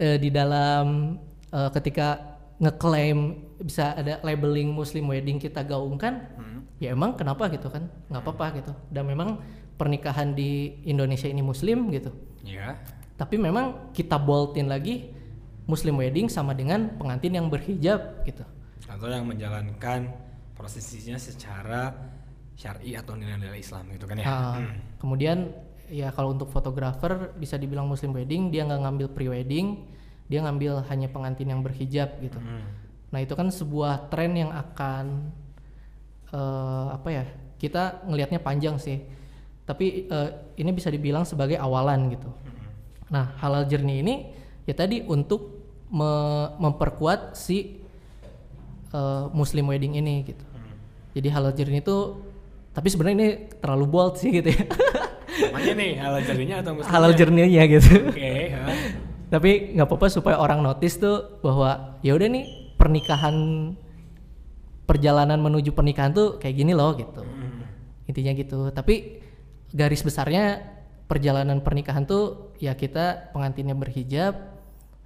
eh, 0.00 0.16
di 0.18 0.28
dalam 0.32 1.14
eh, 1.52 1.70
ketika 1.76 2.29
ngeklaim 2.60 3.48
bisa 3.60 3.96
ada 3.96 4.20
labeling 4.20 4.70
Muslim 4.70 5.08
wedding 5.08 5.40
kita 5.40 5.64
gaungkan, 5.64 6.28
ya 6.76 6.92
emang 6.92 7.16
kenapa 7.16 7.48
gitu 7.48 7.72
kan? 7.72 7.88
nggak 8.12 8.22
apa-apa 8.22 8.46
gitu. 8.60 8.72
Dan 8.92 9.08
memang 9.08 9.40
pernikahan 9.80 10.36
di 10.36 10.80
Indonesia 10.84 11.24
ini 11.24 11.40
Muslim 11.40 11.88
gitu. 11.88 12.12
Iya. 12.44 12.76
Tapi 13.16 13.40
memang 13.40 13.92
kita 13.96 14.20
boldin 14.20 14.68
lagi 14.68 15.12
Muslim 15.64 16.00
wedding 16.00 16.28
sama 16.28 16.52
dengan 16.52 16.92
pengantin 17.00 17.36
yang 17.36 17.48
berhijab 17.48 18.24
gitu. 18.28 18.44
Atau 18.84 19.08
yang 19.08 19.24
menjalankan 19.24 20.12
prosesinya 20.52 21.16
secara 21.16 21.96
syar'i 22.58 22.92
atau 22.92 23.16
nilai-nilai 23.16 23.56
Islam 23.56 23.88
gitu 23.96 24.04
kan 24.04 24.20
ya. 24.20 24.26
Ah, 24.28 24.60
kemudian 25.00 25.48
ya 25.88 26.12
kalau 26.12 26.36
untuk 26.36 26.52
fotografer 26.52 27.32
bisa 27.40 27.56
dibilang 27.56 27.88
Muslim 27.88 28.12
wedding 28.12 28.52
dia 28.52 28.68
nggak 28.68 28.80
ngambil 28.84 29.08
pre-wedding, 29.16 29.88
dia 30.30 30.40
ngambil 30.40 30.86
hanya 30.86 31.10
pengantin 31.10 31.50
yang 31.50 31.60
berhijab 31.60 32.14
gitu. 32.22 32.38
Hmm. 32.38 32.62
Nah 33.10 33.18
itu 33.18 33.34
kan 33.34 33.50
sebuah 33.50 34.06
tren 34.06 34.38
yang 34.38 34.54
akan 34.54 35.34
eh, 36.30 36.86
apa 36.94 37.08
ya 37.10 37.24
kita 37.58 38.06
ngelihatnya 38.06 38.38
panjang 38.38 38.78
sih. 38.78 39.02
Tapi 39.66 40.06
eh, 40.06 40.28
ini 40.56 40.70
bisa 40.70 40.86
dibilang 40.88 41.26
sebagai 41.26 41.58
awalan 41.58 42.14
gitu. 42.14 42.30
Nah 43.10 43.34
halal 43.42 43.66
journey 43.66 44.00
ini 44.00 44.14
ya 44.64 44.74
tadi 44.74 45.02
untuk 45.02 45.66
me- 45.90 46.54
memperkuat 46.56 47.34
si 47.34 47.82
eh, 48.88 49.24
Muslim 49.34 49.66
wedding 49.66 49.98
ini 49.98 50.30
gitu. 50.30 50.44
Jadi 51.10 51.26
halal 51.26 51.50
journey 51.50 51.82
itu 51.82 52.22
tapi 52.70 52.86
sebenarnya 52.86 53.16
ini 53.18 53.28
terlalu 53.58 53.86
bold 53.90 54.14
sih 54.14 54.30
gitu 54.30 54.46
ya. 54.46 54.62
Namanya 55.50 55.72
nih 55.74 55.92
halal 55.98 56.20
journey-nya 56.22 56.56
atau 56.62 56.72
muslimnya? 56.78 56.94
halal 56.94 57.12
journey-nya 57.18 57.62
gitu. 57.66 57.92
Oke. 58.06 58.34
ha. 58.54 58.62
Tapi 59.30 59.72
nggak 59.72 59.86
apa-apa 59.86 60.06
supaya 60.08 60.36
orang 60.36 60.60
notice 60.60 60.98
tuh 60.98 61.38
bahwa 61.40 61.96
ya 62.00 62.12
udah 62.12 62.28
nih 62.28 62.44
pernikahan 62.74 63.36
perjalanan 64.84 65.38
menuju 65.38 65.70
pernikahan 65.70 66.10
tuh 66.10 66.36
kayak 66.36 66.56
gini 66.56 66.72
loh 66.72 66.92
gitu 66.92 67.22
Hmm. 67.22 67.62
intinya 68.04 68.32
gitu 68.32 68.68
tapi 68.70 69.22
garis 69.70 70.02
besarnya 70.02 70.66
perjalanan 71.06 71.58
pernikahan 71.60 72.02
tuh 72.02 72.50
ya 72.56 72.74
kita 72.74 73.30
pengantinnya 73.30 73.72
berhijab 73.72 74.34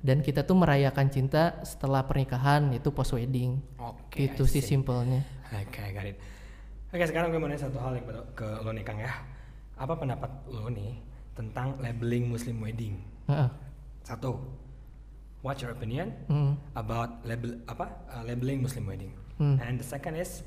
dan 0.00 0.21
kita 0.21 0.40
tuh 0.43 0.52
merayakan 0.54 1.09
cinta 1.09 1.61
setelah 1.62 2.00
pernikahan 2.02 2.73
itu 2.73 2.88
post 2.88 3.12
wedding 3.12 3.61
Oke. 3.78 4.25
itu 4.25 4.45
sih 4.45 4.61
simpelnya 4.61 5.21
Oke, 5.54 5.87
got 5.87 6.02
it. 6.02 6.19
Oke, 6.90 7.04
sekarang 7.04 7.31
gue 7.31 7.38
mau 7.38 7.47
nanya 7.47 7.62
satu 7.62 7.78
hal 7.78 7.95
yang 7.95 8.07
ke- 8.35 8.59
lo 8.59 8.71
nih 8.71 8.83
Kang 8.83 8.99
ya. 8.99 9.23
Apa 9.76 9.95
pendapat 9.95 10.26
lo 10.49 10.66
nih 10.66 10.99
tentang 11.33 11.78
labeling 11.78 12.26
Muslim 12.26 12.59
wedding? 12.59 12.99
Heeh. 13.25 13.49
Satu, 14.05 14.37
what's 15.41 15.59
your 15.59 15.73
opinion 15.73 16.13
Hmm. 16.29 16.61
about 16.75 17.25
label 17.25 17.57
apa 17.65 17.89
uh, 18.07 18.23
labeling 18.23 18.61
Muslim 18.61 18.85
wedding? 18.85 19.13
Hmm. 19.37 19.57
And 19.59 19.77
the 19.77 19.87
second 19.87 20.15
is 20.15 20.45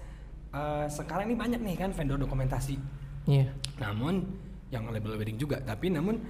uh, 0.53 0.85
sekarang 0.87 1.27
ini 1.27 1.35
banyak 1.35 1.59
nih 1.59 1.75
kan 1.75 1.89
vendor 1.91 2.15
dokumentasi. 2.15 2.77
Iya. 3.25 3.49
Namun 3.77 4.23
yang 4.69 4.85
label 4.87 5.17
wedding 5.17 5.35
juga, 5.35 5.57
tapi 5.59 5.89
namun 5.89 6.21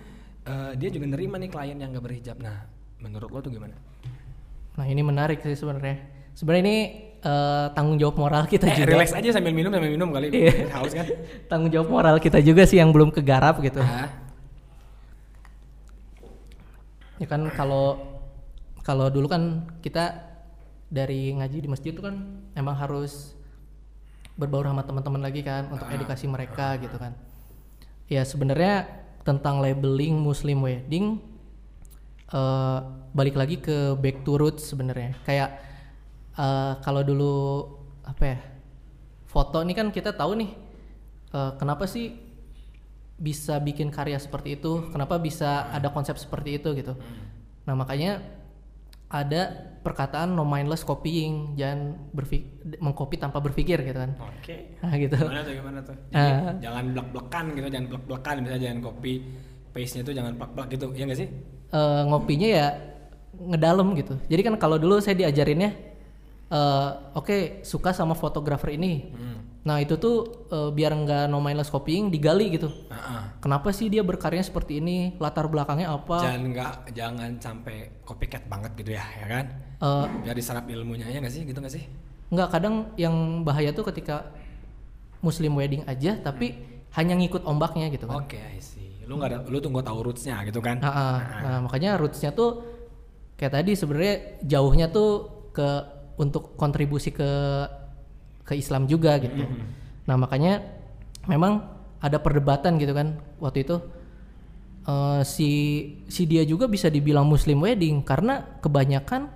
uh, 0.44 0.72
dia 0.74 0.88
juga 0.88 1.06
nerima 1.06 1.36
nih 1.36 1.50
klien 1.50 1.76
yang 1.76 1.92
gak 1.92 2.06
berhijab. 2.06 2.38
Nah, 2.40 2.64
menurut 2.98 3.28
lo 3.28 3.40
tuh 3.40 3.52
gimana? 3.52 3.76
Nah 4.74 4.86
ini 4.86 5.02
menarik 5.02 5.42
sih 5.42 5.54
sebenarnya. 5.54 5.98
Sebenarnya 6.32 6.64
ini 6.64 6.78
eh, 7.18 7.66
tanggung 7.74 7.98
jawab 7.98 8.14
moral 8.16 8.46
kita 8.46 8.70
Eh, 8.70 8.78
juga. 8.78 8.94
relax 8.94 9.10
aja 9.10 9.34
sambil 9.34 9.50
minum 9.50 9.74
sambil 9.74 9.90
minum 9.90 10.14
kali. 10.14 10.30
Iya. 10.30 10.70
Haus 10.70 10.94
kan? 10.94 11.10
tanggung 11.50 11.74
jawab 11.74 11.90
moral 11.90 12.16
kita 12.22 12.38
juga 12.40 12.62
sih 12.62 12.78
yang 12.78 12.94
belum 12.94 13.10
kegarap 13.10 13.58
gitu. 13.58 13.82
Ah, 13.82 14.06
Ya 17.18 17.26
kan 17.26 17.50
kalau 17.54 17.98
kalau 18.86 19.10
dulu 19.10 19.28
kan 19.28 19.68
kita 19.82 20.24
dari 20.88 21.36
ngaji 21.36 21.58
di 21.66 21.70
masjid 21.70 21.92
itu 21.92 22.00
kan 22.00 22.46
emang 22.56 22.78
harus 22.78 23.36
berbaur 24.38 24.70
sama 24.70 24.86
teman-teman 24.86 25.20
lagi 25.26 25.42
kan 25.42 25.68
untuk 25.74 25.90
edukasi 25.90 26.30
mereka 26.30 26.78
gitu 26.78 26.96
kan. 26.96 27.18
Ya 28.08 28.24
sebenarnya 28.24 28.88
tentang 29.26 29.60
labeling 29.60 30.16
Muslim 30.16 30.64
wedding 30.64 31.20
eh, 32.32 32.80
balik 33.12 33.36
lagi 33.36 33.60
ke 33.60 33.98
back 33.98 34.24
to 34.24 34.38
roots 34.38 34.70
sebenarnya. 34.70 35.18
Kayak 35.26 35.58
eh, 36.38 36.74
kalau 36.86 37.02
dulu 37.02 37.36
apa 38.08 38.24
ya 38.24 38.40
foto 39.28 39.60
ini 39.60 39.76
kan 39.76 39.92
kita 39.92 40.16
tahu 40.16 40.38
nih 40.38 40.52
eh, 41.34 41.52
kenapa 41.60 41.90
sih 41.90 42.27
bisa 43.18 43.58
bikin 43.58 43.90
karya 43.90 44.22
seperti 44.22 44.62
itu, 44.62 44.94
kenapa 44.94 45.18
bisa 45.18 45.66
ada 45.74 45.90
konsep 45.90 46.16
seperti 46.22 46.62
itu 46.62 46.70
gitu. 46.78 46.94
Nah 47.66 47.74
makanya 47.74 48.22
ada 49.08 49.74
perkataan 49.82 50.36
no 50.36 50.44
mindless 50.44 50.84
copying, 50.84 51.56
jangan 51.56 51.96
berfik 52.12 52.44
mengcopy 52.78 53.16
tanpa 53.18 53.40
berpikir 53.40 53.80
gitu 53.82 53.98
kan. 53.98 54.14
Oke. 54.20 54.78
Nah 54.84 54.94
gitu. 55.00 55.16
Gimana 55.16 55.42
tuh 55.42 55.54
gimana 55.56 55.80
tuh? 55.82 55.96
Jadi, 56.12 56.30
Ah. 56.30 56.54
jangan 56.60 56.84
blak-blakan 56.94 57.46
gitu, 57.56 57.68
jangan 57.72 57.88
blak-blakan 57.90 58.34
misalnya 58.44 58.64
jangan 58.68 58.80
copy 58.84 59.14
paste-nya 59.74 60.04
tuh 60.04 60.14
jangan 60.14 60.34
plak-plak 60.36 60.68
gitu. 60.76 60.86
Iya 60.94 61.04
gak 61.08 61.20
sih? 61.24 61.30
Eh, 61.68 62.02
ngopinya 62.06 62.48
ya 62.52 62.68
ngedalem 63.38 63.88
gitu. 63.96 64.14
Jadi 64.28 64.42
kan 64.44 64.56
kalau 64.60 64.76
dulu 64.76 65.00
saya 65.00 65.16
diajarinnya, 65.16 65.72
eh, 66.52 66.90
oke 67.16 67.64
suka 67.64 67.96
sama 67.96 68.12
fotografer 68.14 68.76
ini. 68.76 69.10
Hmm. 69.10 69.37
Nah 69.68 69.84
itu 69.84 70.00
tuh 70.00 70.48
eh, 70.48 70.72
biar 70.72 70.96
nggak 70.96 71.24
no 71.28 71.44
mindless 71.44 71.68
copying 71.68 72.08
digali 72.08 72.56
gitu. 72.56 72.72
Ah, 72.88 73.36
Kenapa 73.44 73.76
sih 73.76 73.92
dia 73.92 74.00
berkarya 74.00 74.40
seperti 74.40 74.80
ini? 74.80 75.20
Latar 75.20 75.52
belakangnya 75.52 75.92
apa? 75.92 76.24
Jangan 76.24 76.42
nggak 76.56 76.72
jangan 76.96 77.32
sampai 77.44 77.76
copycat 78.08 78.48
banget 78.48 78.72
gitu 78.80 78.96
ya, 78.96 79.04
ya 79.04 79.28
kan? 79.28 79.46
Eh, 79.84 80.06
Biar 80.24 80.36
diserap 80.40 80.64
ilmunya 80.72 81.12
ya 81.12 81.20
gak 81.20 81.34
sih? 81.36 81.44
Gitu 81.44 81.60
gak 81.60 81.74
sih? 81.76 81.84
Nggak 82.32 82.48
kadang 82.56 82.96
yang 82.96 83.44
bahaya 83.44 83.76
tuh 83.76 83.84
ketika 83.92 84.32
Muslim 85.20 85.60
wedding 85.60 85.84
aja 85.84 86.16
tapi 86.16 86.56
hanya 86.96 87.20
ngikut 87.20 87.44
ombaknya 87.44 87.92
gitu 87.92 88.08
kan. 88.08 88.24
Oke, 88.24 88.40
I 88.40 88.64
see. 88.64 89.04
Lu 89.04 89.20
nggak 89.20 89.30
ada, 89.32 89.38
lu 89.48 89.60
tunggu 89.60 89.84
tahu 89.84 90.12
rootsnya 90.12 90.40
gitu 90.48 90.64
kan? 90.64 90.80
Nah, 90.80 90.92
ah. 90.92 91.18
Nah, 91.44 91.60
makanya 91.68 92.00
rootsnya 92.00 92.32
tuh 92.32 92.64
kayak 93.36 93.54
tadi 93.62 93.72
sebenarnya 93.76 94.16
jauhnya 94.44 94.88
tuh 94.92 95.12
ke 95.52 95.68
untuk 96.18 96.58
kontribusi 96.58 97.14
ke 97.14 97.30
ke 98.48 98.56
Islam 98.56 98.88
juga 98.88 99.20
gitu. 99.20 99.44
Nah 100.08 100.16
makanya 100.16 100.64
memang 101.28 101.68
ada 102.00 102.16
perdebatan 102.24 102.80
gitu 102.80 102.96
kan 102.96 103.20
waktu 103.44 103.68
itu 103.68 103.84
Eh, 104.88 105.22
si 105.28 105.50
si 106.08 106.24
dia 106.24 106.48
juga 106.48 106.64
bisa 106.64 106.88
dibilang 106.88 107.28
Muslim 107.28 107.60
wedding 107.60 108.00
karena 108.08 108.40
kebanyakan 108.64 109.28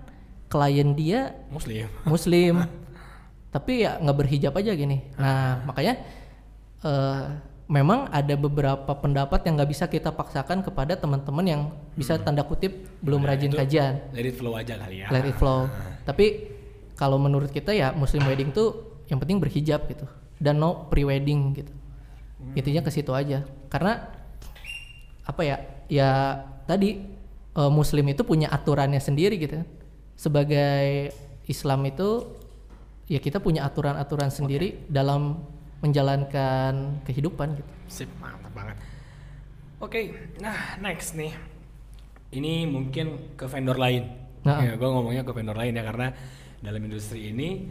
klien 0.48 0.96
dia 0.96 1.36
Muslim. 1.51 1.91
Muslim 2.12 2.53
tapi 3.51 3.84
ya 3.84 4.00
nggak 4.00 4.15
berhijab 4.15 4.56
aja 4.56 4.72
gini 4.72 5.12
nah 5.20 5.60
makanya 5.68 6.00
eh, 6.88 7.24
memang 7.68 8.08
ada 8.15 8.32
beberapa 8.39 8.96
pendapat 8.96 9.44
yang 9.44 9.60
nggak 9.60 9.72
bisa 9.75 9.91
kita 9.91 10.15
paksakan 10.15 10.63
kepada 10.63 10.96
teman-teman 10.96 11.44
yang 11.44 11.62
bisa 12.00 12.15
tanda 12.15 12.48
kutip 12.48 12.88
belum 13.03 13.20
rajin 13.27 13.51
kajian 13.51 14.08
Let 14.15 14.32
it 14.32 14.39
flow 14.39 14.56
aja 14.56 14.80
kali 14.80 15.03
ya. 15.03 15.12
let 15.12 15.27
it 15.27 15.36
flow 15.36 15.68
tapi 16.08 16.48
kalau 16.96 17.20
menurut 17.20 17.51
kita 17.51 17.75
ya 17.75 17.91
Muslim 17.91 18.24
wedding 18.24 18.56
tuh 18.56 18.91
yang 19.12 19.20
penting 19.20 19.44
berhijab 19.44 19.84
gitu 19.91 20.08
dan 20.39 20.58
no 20.58 20.88
pre 20.88 21.03
wedding 21.03 21.51
gitu 21.51 21.74
intinya 22.56 22.82
ke 22.88 22.89
situ 22.89 23.12
aja 23.12 23.44
karena 23.68 24.08
apa 25.27 25.41
ya 25.44 25.58
ya 25.91 26.10
tadi 26.65 27.03
eh, 27.53 27.72
Muslim 27.72 28.08
itu 28.10 28.24
punya 28.24 28.48
aturannya 28.50 29.03
sendiri 29.03 29.36
gitu 29.36 29.62
sebagai 30.15 31.12
Islam 31.46 31.84
itu 31.86 32.39
ya 33.12 33.20
kita 33.20 33.44
punya 33.44 33.68
aturan-aturan 33.68 34.32
sendiri 34.32 34.88
dalam 34.88 35.44
menjalankan 35.84 37.03
kehidupan 37.03 37.60
gitu 37.60 37.72
Sip, 37.91 38.08
mantap 38.24 38.56
banget. 38.56 38.80
Oke, 39.84 40.15
nah 40.39 40.80
next 40.80 41.12
nih. 41.20 41.36
ini 42.32 42.63
mungkin 42.63 43.36
ke 43.36 43.44
vendor 43.44 43.75
lain. 43.75 44.08
Nah. 44.48 44.63
Ya, 44.63 44.80
gue 44.80 44.88
ngomongnya 44.88 45.27
ke 45.27 45.36
vendor 45.36 45.60
lain 45.60 45.75
ya 45.75 45.84
karena 45.84 46.15
dalam 46.63 46.80
industri 46.88 47.36
ini 47.36 47.68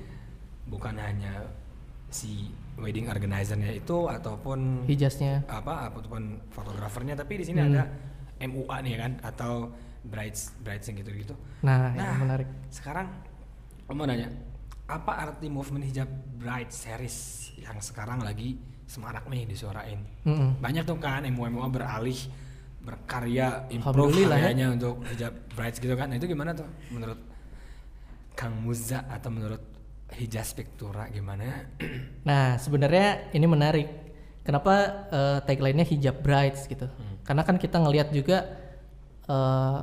bukan 0.67 0.95
hanya 0.97 1.47
si 2.11 2.51
wedding 2.75 3.07
organizer-nya 3.07 3.71
itu 3.73 4.09
ataupun 4.09 4.85
hijaznya 4.85 5.45
apa 5.47 5.89
ataupun 5.89 6.43
fotografernya 6.51 7.15
tapi 7.15 7.39
di 7.39 7.45
sini 7.47 7.61
Hmm. 7.61 7.71
ada 7.71 7.83
MUA 8.41 8.77
nih 8.83 8.95
kan 8.97 9.13
atau 9.23 9.69
brides 10.01 10.57
brides 10.59 10.89
yang 10.89 10.97
gitu-gitu. 10.99 11.35
nah, 11.61 11.93
Nah, 11.93 12.17
yang 12.17 12.25
menarik 12.25 12.49
Sekarang 12.69 13.07
mau 13.87 14.07
nanya, 14.07 14.33
apa 14.87 15.13
arti 15.21 15.47
movement 15.47 15.85
hijab 15.85 16.09
bride 16.35 16.73
series 16.73 17.17
yang 17.59 17.77
sekarang 17.79 18.25
lagi 18.25 18.57
semarak 18.89 19.29
nih 19.29 19.45
disuarain? 19.45 20.01
Mm-mm. 20.25 20.57
Banyak 20.59 20.83
tuh 20.83 20.97
kan 20.97 21.23
MUA 21.23 21.69
beralih 21.69 22.17
berkarya 22.81 23.69
improve 23.69 24.17
ya. 24.17 24.27
karyanya 24.27 24.67
untuk 24.73 25.05
hijab 25.05 25.37
brides 25.53 25.79
gitu 25.79 25.93
kan. 25.93 26.09
Nah, 26.09 26.17
itu 26.17 26.27
gimana 26.27 26.57
tuh 26.57 26.65
menurut 26.89 27.21
Kang 28.33 28.57
Muza 28.57 29.05
atau 29.05 29.29
menurut 29.29 29.61
Hijaz 30.17 30.55
Pictura 30.55 31.07
gimana? 31.11 31.45
Nah, 32.29 32.61
sebenarnya 32.61 33.33
ini 33.33 33.47
menarik. 33.49 33.89
Kenapa 34.45 35.07
eh, 35.09 35.39
tagline-nya 35.47 35.87
hijab 35.89 36.21
brides 36.21 36.69
gitu? 36.69 36.89
Karena 37.25 37.43
kan 37.47 37.57
kita 37.57 37.81
ngelihat 37.81 38.13
juga 38.13 38.45
eh, 39.25 39.79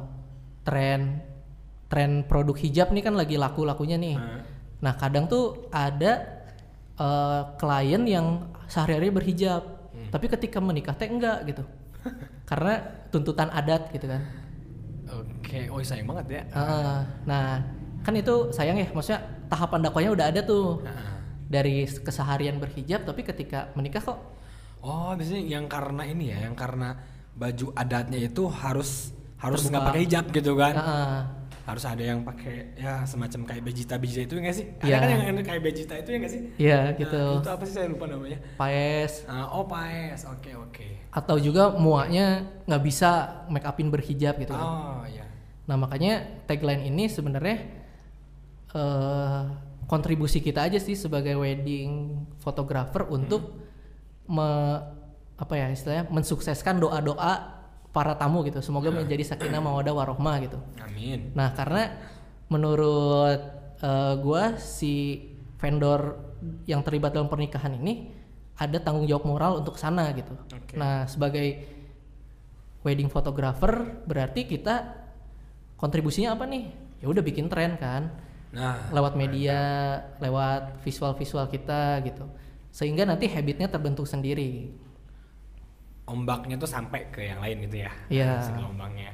tren 0.62 1.24
tren 1.88 2.28
produk 2.28 2.54
hijab 2.60 2.92
nih 2.92 3.04
kan 3.06 3.16
lagi 3.16 3.40
laku-lakunya 3.40 3.96
nih. 3.96 4.16
Nah, 4.20 4.44
Nah, 4.78 4.94
kadang 4.94 5.26
tuh 5.26 5.66
ada 5.74 6.46
eh, 6.94 7.42
klien 7.58 8.04
yang 8.06 8.28
sehari-hari 8.70 9.10
berhijab, 9.10 9.64
tapi 10.14 10.30
ketika 10.30 10.62
menikah 10.62 10.94
teh 10.94 11.10
enggak 11.10 11.42
gitu. 11.50 11.64
Karena 12.50 12.78
tuntutan 13.10 13.50
adat 13.50 13.90
gitu 13.90 14.06
kan. 14.06 14.22
Oke, 15.08 15.72
oh 15.72 15.80
sayang 15.82 16.06
banget 16.06 16.26
ya. 16.30 16.42
Heeh. 16.52 17.00
nah, 17.26 17.64
kan 18.04 18.14
itu 18.14 18.52
sayang 18.52 18.76
ya, 18.78 18.92
maksudnya 18.92 19.24
tahapan 19.48 19.80
dakwahnya 19.84 20.12
udah 20.14 20.26
ada 20.30 20.42
tuh. 20.44 20.84
Dari 21.48 21.88
keseharian 21.88 22.60
berhijab 22.60 23.08
tapi 23.08 23.24
ketika 23.24 23.72
menikah 23.72 24.04
kok 24.04 24.20
Oh, 24.78 25.16
biasanya 25.16 25.42
yang 25.58 25.66
karena 25.66 26.04
ini 26.06 26.30
ya, 26.30 26.44
yang 26.46 26.54
karena 26.54 26.94
baju 27.34 27.74
adatnya 27.74 28.20
itu 28.20 28.46
harus 28.46 29.10
harus 29.38 29.66
nggak 29.66 29.84
pakai 29.84 30.02
hijab 30.06 30.26
gitu 30.30 30.54
kan? 30.54 30.76
Heeh. 30.76 31.18
Harus 31.68 31.84
ada 31.84 32.00
yang 32.00 32.24
pakai 32.24 32.78
ya 32.80 33.04
semacam 33.04 33.44
kayak 33.44 33.64
bejita 33.64 34.00
bejita 34.00 34.22
itu 34.24 34.34
enggak 34.40 34.56
sih? 34.56 34.66
Iya. 34.86 34.96
Ada 34.98 35.06
kan 35.08 35.20
yang 35.28 35.38
kayak 35.44 35.62
bejita 35.64 35.94
itu 36.00 36.10
ya 36.14 36.18
enggak 36.22 36.32
sih? 36.32 36.42
Iya 36.56 36.80
Nah, 36.80 36.92
gitu. 36.96 37.24
itu 37.44 37.50
apa 37.52 37.64
sih 37.64 37.74
saya 37.76 37.88
lupa 37.92 38.06
namanya? 38.08 38.40
Paes 38.56 39.14
Ah, 39.28 39.46
oh 39.52 39.66
paes, 39.68 40.22
oke 40.24 40.52
oke. 40.56 40.88
atau 41.12 41.36
juga 41.42 41.74
muaknya 41.74 42.26
nggak 42.70 42.84
bisa 42.86 43.10
make 43.50 43.68
upin 43.68 43.88
berhijab 43.90 44.38
gitu. 44.38 44.54
kan. 44.54 44.64
Oh 44.64 45.02
iya. 45.08 45.26
Nah 45.66 45.76
makanya 45.76 46.44
tagline 46.46 46.88
ini 46.88 47.12
sebenarnya 47.12 47.77
eh 48.76 49.44
kontribusi 49.88 50.44
kita 50.44 50.68
aja 50.68 50.78
sih 50.84 51.00
sebagai 51.00 51.40
wedding 51.40 52.20
photographer 52.44 53.08
untuk 53.08 53.56
me, 54.28 54.48
apa 55.40 55.54
ya 55.56 55.72
istilahnya 55.72 56.12
mensukseskan 56.12 56.84
doa-doa 56.84 57.56
para 57.96 58.14
tamu 58.20 58.44
gitu. 58.44 58.60
Semoga 58.60 58.92
menjadi 58.92 59.24
sakinah 59.24 59.64
mawadah 59.64 59.96
warohmah 59.96 60.36
gitu. 60.44 60.60
Amin. 60.84 61.32
Nah 61.32 61.56
karena 61.56 61.96
menurut 62.52 63.40
eh, 63.80 64.14
gua 64.20 64.60
si 64.60 65.24
vendor 65.58 66.20
yang 66.70 66.84
terlibat 66.84 67.16
dalam 67.16 67.32
pernikahan 67.32 67.74
ini 67.80 68.14
ada 68.60 68.78
tanggung 68.84 69.08
jawab 69.08 69.26
moral 69.26 69.52
untuk 69.64 69.80
sana 69.80 70.12
gitu. 70.14 70.36
Oke. 70.52 70.76
Nah 70.76 71.08
sebagai 71.08 71.64
wedding 72.84 73.08
photographer 73.08 74.04
berarti 74.04 74.46
kita 74.46 74.94
kontribusinya 75.80 76.36
apa 76.36 76.44
nih? 76.44 76.64
Ya 76.98 77.08
udah 77.08 77.22
bikin 77.22 77.46
tren 77.48 77.78
kan, 77.78 78.10
Nah, 78.48 78.90
lewat 78.96 79.14
media, 79.14 79.60
lewat 80.18 80.80
visual-visual 80.82 81.52
kita 81.52 82.00
gitu. 82.04 82.26
Sehingga 82.72 83.04
nanti 83.04 83.28
habitnya 83.28 83.68
terbentuk 83.68 84.08
sendiri. 84.08 84.72
ombaknya 86.08 86.56
tuh 86.56 86.72
sampai 86.72 87.12
ke 87.12 87.20
yang 87.20 87.44
lain 87.44 87.68
gitu 87.68 87.84
ya. 87.84 87.92
Iya. 88.08 88.40
Gelombangnya. 88.56 89.12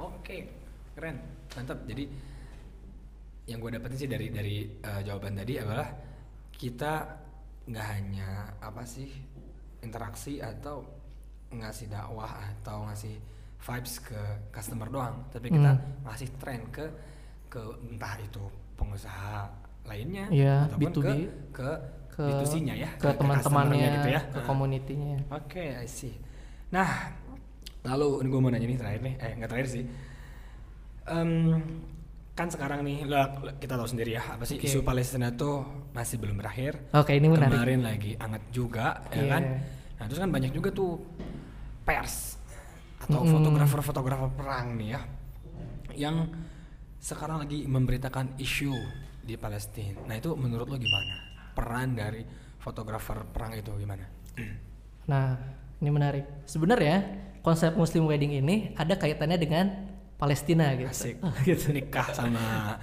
Oke, 0.00 0.48
keren, 0.96 1.20
mantap. 1.52 1.84
Jadi 1.84 2.08
yang 3.44 3.60
gue 3.60 3.76
dapetin 3.76 3.98
sih 4.00 4.08
dari 4.08 4.32
dari 4.32 4.56
eh, 4.80 5.00
jawaban 5.04 5.36
tadi 5.36 5.60
adalah 5.60 5.92
kita 6.48 6.92
nggak 7.68 7.86
hanya 7.92 8.56
apa 8.64 8.88
sih 8.88 9.12
interaksi 9.84 10.40
atau 10.40 10.80
ngasih 11.52 11.92
dakwah 11.92 12.40
atau 12.40 12.88
ngasih 12.88 13.12
vibes 13.60 14.00
ke 14.00 14.20
customer 14.48 14.88
doang, 14.88 15.28
tapi 15.28 15.52
kita 15.52 15.76
Hmm. 15.76 16.08
ngasih 16.08 16.28
tren 16.40 16.64
ke 16.72 16.88
ke 17.52 17.60
entah 17.84 18.16
itu 18.16 18.40
pengusaha 18.74 19.44
lainnya 19.84 20.24
Iya, 20.32 20.64
ataupun 20.66 20.88
B2B. 20.88 21.04
ke 21.04 21.12
ke 21.52 21.70
Ke 22.12 22.24
B2C-nya 22.24 22.74
ya, 22.76 22.90
ke 22.96 23.08
teman-temannya, 23.12 23.40
customer-nya 23.40 23.88
gitu 23.94 24.08
ya. 24.10 24.20
ke 24.26 24.36
Nah. 24.36 24.44
community-nya. 24.44 25.16
Oke, 25.30 25.64
I 25.76 25.86
see. 25.86 26.12
Nah, 26.68 26.88
lalu 27.82 28.20
ini 28.20 28.28
gue 28.28 28.40
mau 28.40 28.48
nanya 28.48 28.64
nih 28.64 28.76
terakhir 28.76 29.00
nih, 29.02 29.14
eh 29.18 29.32
nggak 29.36 29.48
terakhir 29.48 29.68
sih. 29.70 29.84
Em, 31.04 31.30
kan 32.32 32.48
sekarang 32.48 32.80
nih, 32.82 33.04
lo- 33.04 33.32
kita 33.56 33.74
tahu 33.74 33.84
sendiri 33.86 34.12
ya, 34.12 34.22
apa 34.30 34.44
sih 34.44 34.56
Oke. 34.56 34.64
isu 34.66 34.80
Palestina 34.80 35.32
tuh 35.32 35.64
masih 35.90 36.16
belum 36.16 36.36
berakhir. 36.36 36.78
Oke 36.92 37.12
ini 37.12 37.26
menarik. 37.26 37.48
Kemarin 37.50 37.80
lagi 37.80 38.12
anget 38.16 38.44
juga, 38.50 39.02
ya 39.08 39.16
Iya. 39.18 39.28
kan? 39.30 39.42
Nah, 39.98 40.04
terus 40.06 40.20
kan 40.20 40.30
banyak 40.30 40.52
juga 40.52 40.68
tuh 40.70 41.00
pers 41.82 42.36
atau 43.00 43.24
fotografer-fotografer 43.24 44.30
perang 44.32 44.76
nih 44.76 44.88
ya, 44.90 45.00
yang 45.98 46.28
sekarang 47.02 47.42
lagi 47.42 47.66
memberitakan 47.66 48.38
isu 48.38 48.70
di 49.26 49.34
Palestina. 49.34 50.06
Nah 50.06 50.14
itu 50.14 50.38
menurut 50.38 50.70
lo 50.70 50.78
gimana? 50.78 51.18
Peran 51.50 51.98
dari 51.98 52.22
fotografer 52.62 53.26
perang 53.26 53.58
itu 53.58 53.74
gimana? 53.74 54.06
Nah, 55.10 55.34
ini 55.82 55.90
menarik. 55.90 56.46
Sebenarnya 56.46 57.02
konsep 57.42 57.74
Muslim 57.74 58.06
wedding 58.06 58.38
ini 58.38 58.70
ada 58.78 58.94
kaitannya 58.94 59.34
dengan 59.34 59.66
Palestina 60.14 60.78
gitu. 60.78 60.94
Asik. 60.94 61.18
gitu. 61.50 61.74
nikah 61.74 62.14
sama 62.14 62.78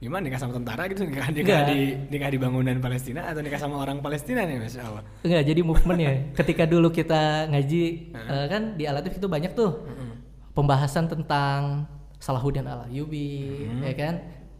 gimana 0.00 0.32
nikah 0.32 0.40
sama 0.40 0.56
tentara 0.56 0.88
gitu 0.88 1.04
nikah 1.04 1.28
nikah 1.28 1.60
di 1.68 1.92
nikah 2.08 2.32
di 2.32 2.40
bangunan 2.40 2.72
Palestina 2.80 3.20
atau 3.28 3.44
nikah 3.44 3.60
sama 3.60 3.84
orang 3.84 4.00
Palestina 4.00 4.48
nih 4.48 4.56
masya 4.56 4.88
Allah 4.88 5.04
Enggak, 5.20 5.42
jadi 5.44 5.60
movementnya. 5.60 6.12
Ketika 6.40 6.64
dulu 6.64 6.88
kita 6.88 7.52
ngaji 7.52 7.82
eh, 8.16 8.46
kan 8.48 8.80
di 8.80 8.88
Alatif 8.88 9.20
itu 9.20 9.28
banyak 9.28 9.52
tuh 9.52 9.84
pembahasan 10.56 11.06
tentang 11.06 11.84
Salahuddin 12.20 12.68
al 12.68 12.84
Ayyubi, 12.84 13.64
ya 13.80 13.94
kan, 13.96 14.14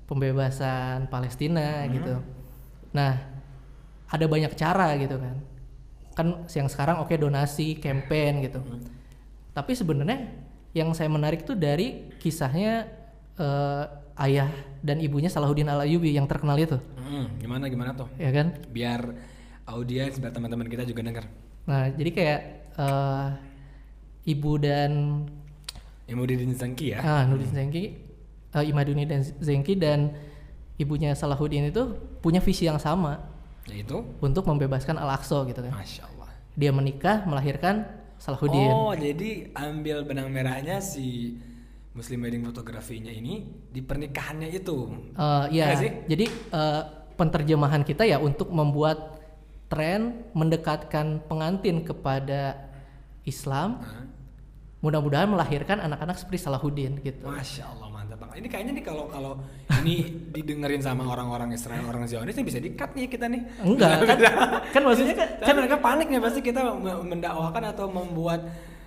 pembebasan 0.09 1.07
Palestina 1.07 1.85
gitu. 1.87 2.16
Nah, 2.90 3.20
ada 4.09 4.25
banyak 4.25 4.51
cara 4.57 4.96
gitu 4.96 5.14
kan. 5.14 5.37
Kan 6.11 6.27
yang 6.49 6.66
sekarang 6.66 6.99
oke 6.99 7.12
donasi, 7.14 7.77
campaign 7.77 8.42
gitu. 8.42 8.59
Tapi 9.53 9.73
sebenarnya 9.73 10.33
yang 10.73 10.90
saya 10.90 11.07
menarik 11.07 11.44
tuh 11.44 11.55
dari 11.55 12.11
kisahnya 12.16 12.88
eh, 13.37 13.85
ayah 14.20 14.49
dan 14.81 14.99
ibunya 14.99 15.29
Salahuddin 15.29 15.68
al 15.68 15.85
Ayyubi 15.85 16.12
yang 16.12 16.25
terkenal 16.25 16.57
itu, 16.57 16.77
Hmm, 16.96 17.27
gimana 17.37 17.66
gimana 17.66 17.90
tuh 17.90 18.07
ya 18.16 18.31
kan? 18.31 18.55
biar 18.70 19.03
audiens 19.66 20.14
biar 20.16 20.31
teman-teman 20.31 20.64
kita 20.66 20.85
juga 20.85 21.03
dengar 21.03 21.25
Nah, 21.66 21.90
jadi 21.90 22.11
kayak 22.12 22.40
eh, 22.79 23.29
ibu 24.27 24.53
dan 24.57 24.90
Imudin 26.11 26.53
Zangki 26.53 26.92
ya 26.92 26.99
ah, 27.01 27.23
Nurdin 27.25 27.55
Zengki, 27.55 27.85
eh, 28.53 28.64
Imaduni 28.66 29.07
dan 29.07 29.23
Zengki 29.23 29.79
dan 29.79 30.12
ibunya 30.77 31.14
Salahuddin 31.14 31.70
itu 31.70 31.94
punya 32.18 32.42
visi 32.42 32.66
yang 32.66 32.83
sama 32.83 33.23
yaitu 33.70 34.03
untuk 34.18 34.42
membebaskan 34.44 34.99
Al-Aqsa 34.99 35.46
gitu 35.46 35.62
kan. 35.62 35.70
masya 35.70 36.03
Allah 36.11 36.29
Dia 36.59 36.75
menikah 36.75 37.23
melahirkan 37.25 37.87
Salahuddin. 38.18 38.68
oh 38.68 38.92
jadi 38.92 39.55
ambil 39.55 40.03
benang 40.05 40.29
merahnya 40.29 40.83
si 40.83 41.38
Muslim 41.90 42.23
wedding 42.23 42.42
fotografinya 42.42 43.11
ini 43.11 43.46
di 43.70 43.83
pernikahannya 43.83 44.51
itu 44.51 44.77
ya, 45.14 45.46
Iya 45.51 45.64
sih? 45.79 45.90
jadi 46.11 46.27
eh, 46.29 46.83
penerjemahan 47.14 47.85
kita 47.85 48.09
ya 48.09 48.16
untuk 48.16 48.49
membuat 48.51 49.20
tren 49.70 50.27
mendekatkan 50.35 51.23
pengantin 51.31 51.87
kepada 51.87 52.59
Islam, 53.23 53.79
Hah? 53.85 54.05
Mudah-mudahan 54.81 55.29
melahirkan 55.29 55.77
anak-anak 55.79 56.16
seperti 56.16 56.40
Salahuddin 56.40 57.01
gitu. 57.01 57.29
Masya 57.29 57.69
Allah 57.69 57.88
mantap 57.90 58.16
banget. 58.16 58.35
Ini 58.40 58.49
kayaknya 58.49 58.73
nih 58.75 58.85
kalau 58.85 59.05
kalau 59.07 59.33
ini 59.79 59.95
didengerin 60.33 60.81
sama 60.81 61.05
orang-orang 61.05 61.53
Israel, 61.53 61.85
orang 61.85 62.09
Zionis 62.09 62.33
ini 62.33 62.45
bisa 62.45 62.59
dikat 62.59 62.97
nih 62.97 63.07
kita 63.07 63.29
nih. 63.29 63.40
Enggak 63.61 64.09
kan? 64.09 64.19
kan 64.73 64.83
maksudnya 64.83 65.14
kan 65.16 65.29
Kan 65.45 65.55
mereka 65.55 65.77
panik 65.79 66.09
nih 66.09 66.19
pasti 66.19 66.40
kita 66.40 66.61
me- 66.73 67.01
mendakwahkan 67.05 67.64
atau 67.71 67.87
membuat 67.87 68.40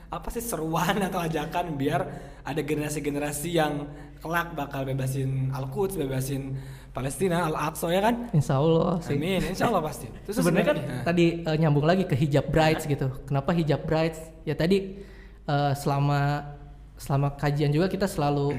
apa 0.10 0.29
sih 0.29 0.41
seruan 0.41 0.97
atau 1.01 1.17
ajakan 1.17 1.73
biar 1.73 2.01
ada 2.41 2.62
generasi-generasi 2.62 3.49
yang 3.49 3.86
kelak 4.17 4.53
bakal 4.53 4.86
bebasin 4.86 5.49
Al-Quds, 5.49 5.97
bebasin 5.97 6.53
Palestina, 6.89 7.49
Al-Aqsa 7.49 7.89
ya 7.89 8.01
kan? 8.01 8.29
Insya 8.29 8.58
Allah 8.58 9.01
sih. 9.01 9.17
Amin, 9.17 9.41
insya 9.41 9.69
Allah 9.69 9.82
pasti. 9.82 10.06
Terus 10.25 10.38
Sebenarnya 10.38 10.67
kan 10.69 10.77
sebenarnya- 10.77 11.06
tadi 11.06 11.25
eh, 11.41 11.58
nyambung 11.58 11.86
lagi 11.86 12.06
ke 12.06 12.13
hijab 12.13 12.49
brides 12.49 12.86
gitu. 12.86 13.10
Kenapa 13.25 13.53
hijab 13.53 13.82
brides? 13.84 14.21
Ya 14.45 14.53
tadi 14.53 15.01
eh, 15.47 15.73
selama 15.75 16.51
selama 16.97 17.36
kajian 17.36 17.73
juga 17.73 17.91
kita 17.91 18.08
selalu 18.08 18.56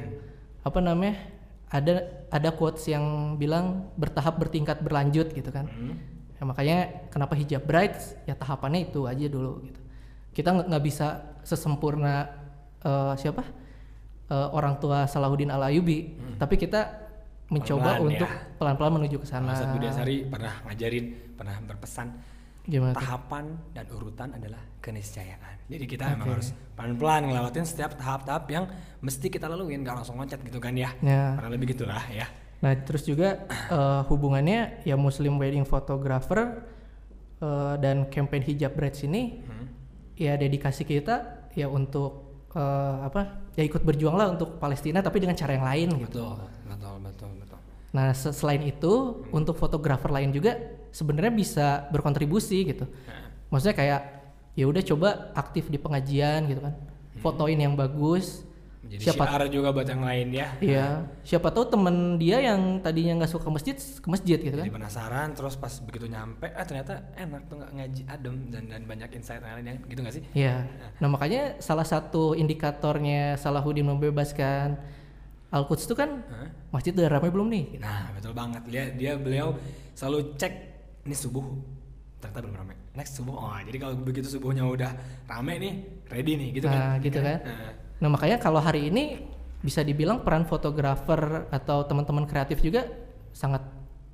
apa 0.65 0.79
namanya 0.81 1.17
ada 1.73 2.25
ada 2.29 2.51
quotes 2.53 2.87
yang 2.87 3.37
bilang 3.41 3.91
bertahap 3.97 4.39
bertingkat 4.39 4.81
berlanjut 4.85 5.33
gitu 5.33 5.51
kan. 5.51 5.67
Hmm. 5.67 5.97
ya, 6.35 6.43
makanya 6.45 6.79
kenapa 7.09 7.35
hijab 7.39 7.63
bright? 7.65 7.97
Ya 8.29 8.35
tahapannya 8.35 8.91
itu 8.91 9.07
aja 9.07 9.27
dulu 9.27 9.65
gitu. 9.65 9.81
Kita 10.35 10.51
nggak 10.67 10.85
bisa 10.85 11.39
sesempurna 11.47 12.31
eh, 12.85 13.15
siapa? 13.19 13.43
Eh, 14.25 14.49
orang 14.57 14.81
tua 14.81 15.05
Salahuddin 15.05 15.53
Al 15.53 15.69
Ayubi 15.69 16.17
tapi 16.41 16.57
kita 16.57 17.05
mencoba 17.53 18.01
untuk 18.01 18.25
ya. 18.25 18.57
pelan-pelan 18.57 18.93
menuju 18.97 19.21
ke 19.21 19.27
sana. 19.29 19.53
Ustadz 19.53 19.77
Budi 19.77 19.87
Asari 19.87 20.17
pernah 20.25 20.65
ngajarin, 20.65 21.07
pernah 21.37 21.57
berpesan 21.61 22.09
gimana 22.65 22.97
tahapan 22.97 23.45
dan 23.73 23.85
urutan 23.93 24.29
adalah 24.33 24.61
keniscayaan. 24.81 25.69
Jadi 25.69 25.85
kita 25.85 26.13
memang 26.13 26.37
harus 26.37 26.53
pelan-pelan 26.73 27.29
ngelewatin 27.29 27.65
setiap 27.65 27.93
tahap-tahap 27.95 28.45
yang 28.49 28.65
mesti 28.99 29.29
kita 29.29 29.45
laluin, 29.47 29.81
nggak 29.81 30.01
langsung 30.01 30.17
loncat 30.17 30.41
gitu 30.41 30.57
kan 30.57 30.73
ya. 30.73 30.93
Ya. 31.01 31.37
Kurang 31.37 31.53
lebih 31.53 31.73
gitulah 31.73 32.01
ya. 32.09 32.25
Nah, 32.61 32.73
terus 32.81 33.05
juga 33.05 33.45
eh, 33.49 34.01
hubungannya 34.09 34.81
ya 34.83 34.97
Muslim 34.97 35.37
Wedding 35.37 35.65
Photographer 35.65 36.65
eh, 37.41 37.75
dan 37.79 38.09
campaign 38.09 38.43
hijab 38.45 38.73
brides 38.73 39.05
ini 39.05 39.45
Hmm. 39.45 39.67
ya 40.17 40.33
dedikasi 40.35 40.85
kita 40.85 41.49
ya 41.53 41.69
untuk 41.69 42.25
eh, 42.53 42.97
apa? 43.05 43.45
Ya 43.55 43.63
ikut 43.63 43.85
berjuang 43.85 44.17
lah 44.17 44.33
untuk 44.33 44.57
Palestina 44.57 44.99
tapi 44.99 45.21
dengan 45.21 45.37
cara 45.37 45.53
yang 45.53 45.65
lain 45.65 45.89
gitu. 46.01 46.25
Betul, 46.25 46.39
betul, 46.67 46.95
betul, 47.03 47.31
betul. 47.39 47.59
Nah, 47.93 48.11
se- 48.11 48.35
selain 48.35 48.65
itu 48.65 48.93
untuk 49.31 49.55
fotografer 49.55 50.11
lain 50.11 50.33
juga 50.33 50.59
sebenarnya 50.95 51.35
bisa 51.35 51.67
berkontribusi 51.91 52.71
gitu. 52.71 52.87
Nah, 52.87 53.27
Maksudnya 53.51 53.75
kayak 53.75 54.01
ya 54.55 54.65
udah 54.71 54.83
coba 54.87 55.09
aktif 55.35 55.67
di 55.67 55.79
pengajian 55.83 56.47
gitu 56.47 56.63
kan. 56.63 56.75
Fotoin 57.19 57.59
yang 57.59 57.75
bagus. 57.75 58.47
Jadi 58.85 59.01
Siapa 59.01 59.25
syiar 59.25 59.49
juga 59.49 59.73
buat 59.73 59.89
yang 59.89 60.05
lain 60.05 60.29
ya. 60.29 60.49
Iya, 60.61 60.87
siapa 61.25 61.49
tahu 61.49 61.73
temen 61.73 62.21
dia 62.21 62.37
yang 62.45 62.85
tadinya 62.85 63.25
nggak 63.25 63.33
suka 63.33 63.49
masjid 63.49 63.73
ke 63.73 64.09
masjid 64.13 64.37
gitu 64.37 64.53
kan. 64.53 64.69
Jadi 64.69 64.77
penasaran 64.77 65.33
terus 65.33 65.57
pas 65.57 65.73
begitu 65.81 66.05
nyampe, 66.05 66.53
ah 66.53 66.69
ternyata 66.69 67.01
enak 67.17 67.49
tuh 67.49 67.65
nggak 67.65 67.73
ngaji 67.81 68.03
adem 68.13 68.35
dan 68.53 68.65
dan 68.69 68.83
banyak 68.85 69.09
insight 69.17 69.41
yang 69.41 69.57
lain 69.57 69.67
yang 69.73 69.79
gitu 69.89 70.01
nggak 70.05 70.15
sih? 70.21 70.25
Iya. 70.37 70.69
Nah 71.01 71.09
makanya 71.09 71.57
salah 71.65 71.89
satu 71.89 72.37
indikatornya 72.37 73.41
Salahuddin 73.41 73.89
membebaskan 73.89 74.77
Al-Quds 75.49 75.89
itu 75.89 75.97
kan 75.97 76.21
Hah? 76.29 76.53
masjid 76.69 76.93
udah 76.93 77.09
ramai 77.09 77.33
belum 77.33 77.49
nih? 77.49 77.65
Nah 77.81 78.13
betul 78.13 78.37
banget 78.37 78.63
dia 78.69 78.85
dia 78.93 79.13
beliau 79.17 79.57
selalu 79.97 80.37
cek 80.37 80.74
ini 81.05 81.15
subuh 81.15 81.45
ternyata 82.19 82.41
belum 82.41 82.57
ramai. 82.57 82.77
Next 82.97 83.21
subuh, 83.21 83.37
oh 83.37 83.53
jadi 83.61 83.77
kalau 83.77 83.95
begitu 84.01 84.29
subuhnya 84.29 84.65
udah 84.65 84.91
rame 85.29 85.61
nih, 85.61 85.73
ready 86.09 86.33
nih 86.41 86.49
gitu 86.57 86.67
Nah 86.67 86.97
kan? 86.97 87.05
gitu 87.05 87.19
kan. 87.21 87.39
Nah, 87.45 87.73
Nah 88.01 88.09
makanya 88.11 88.37
kalau 88.41 88.61
hari 88.61 88.89
ini 88.89 89.21
bisa 89.61 89.81
dibilang 89.81 90.21
peran 90.25 90.45
fotografer 90.45 91.49
atau 91.49 91.85
teman-teman 91.85 92.25
kreatif 92.29 92.61
juga 92.61 92.85
sangat 93.33 93.65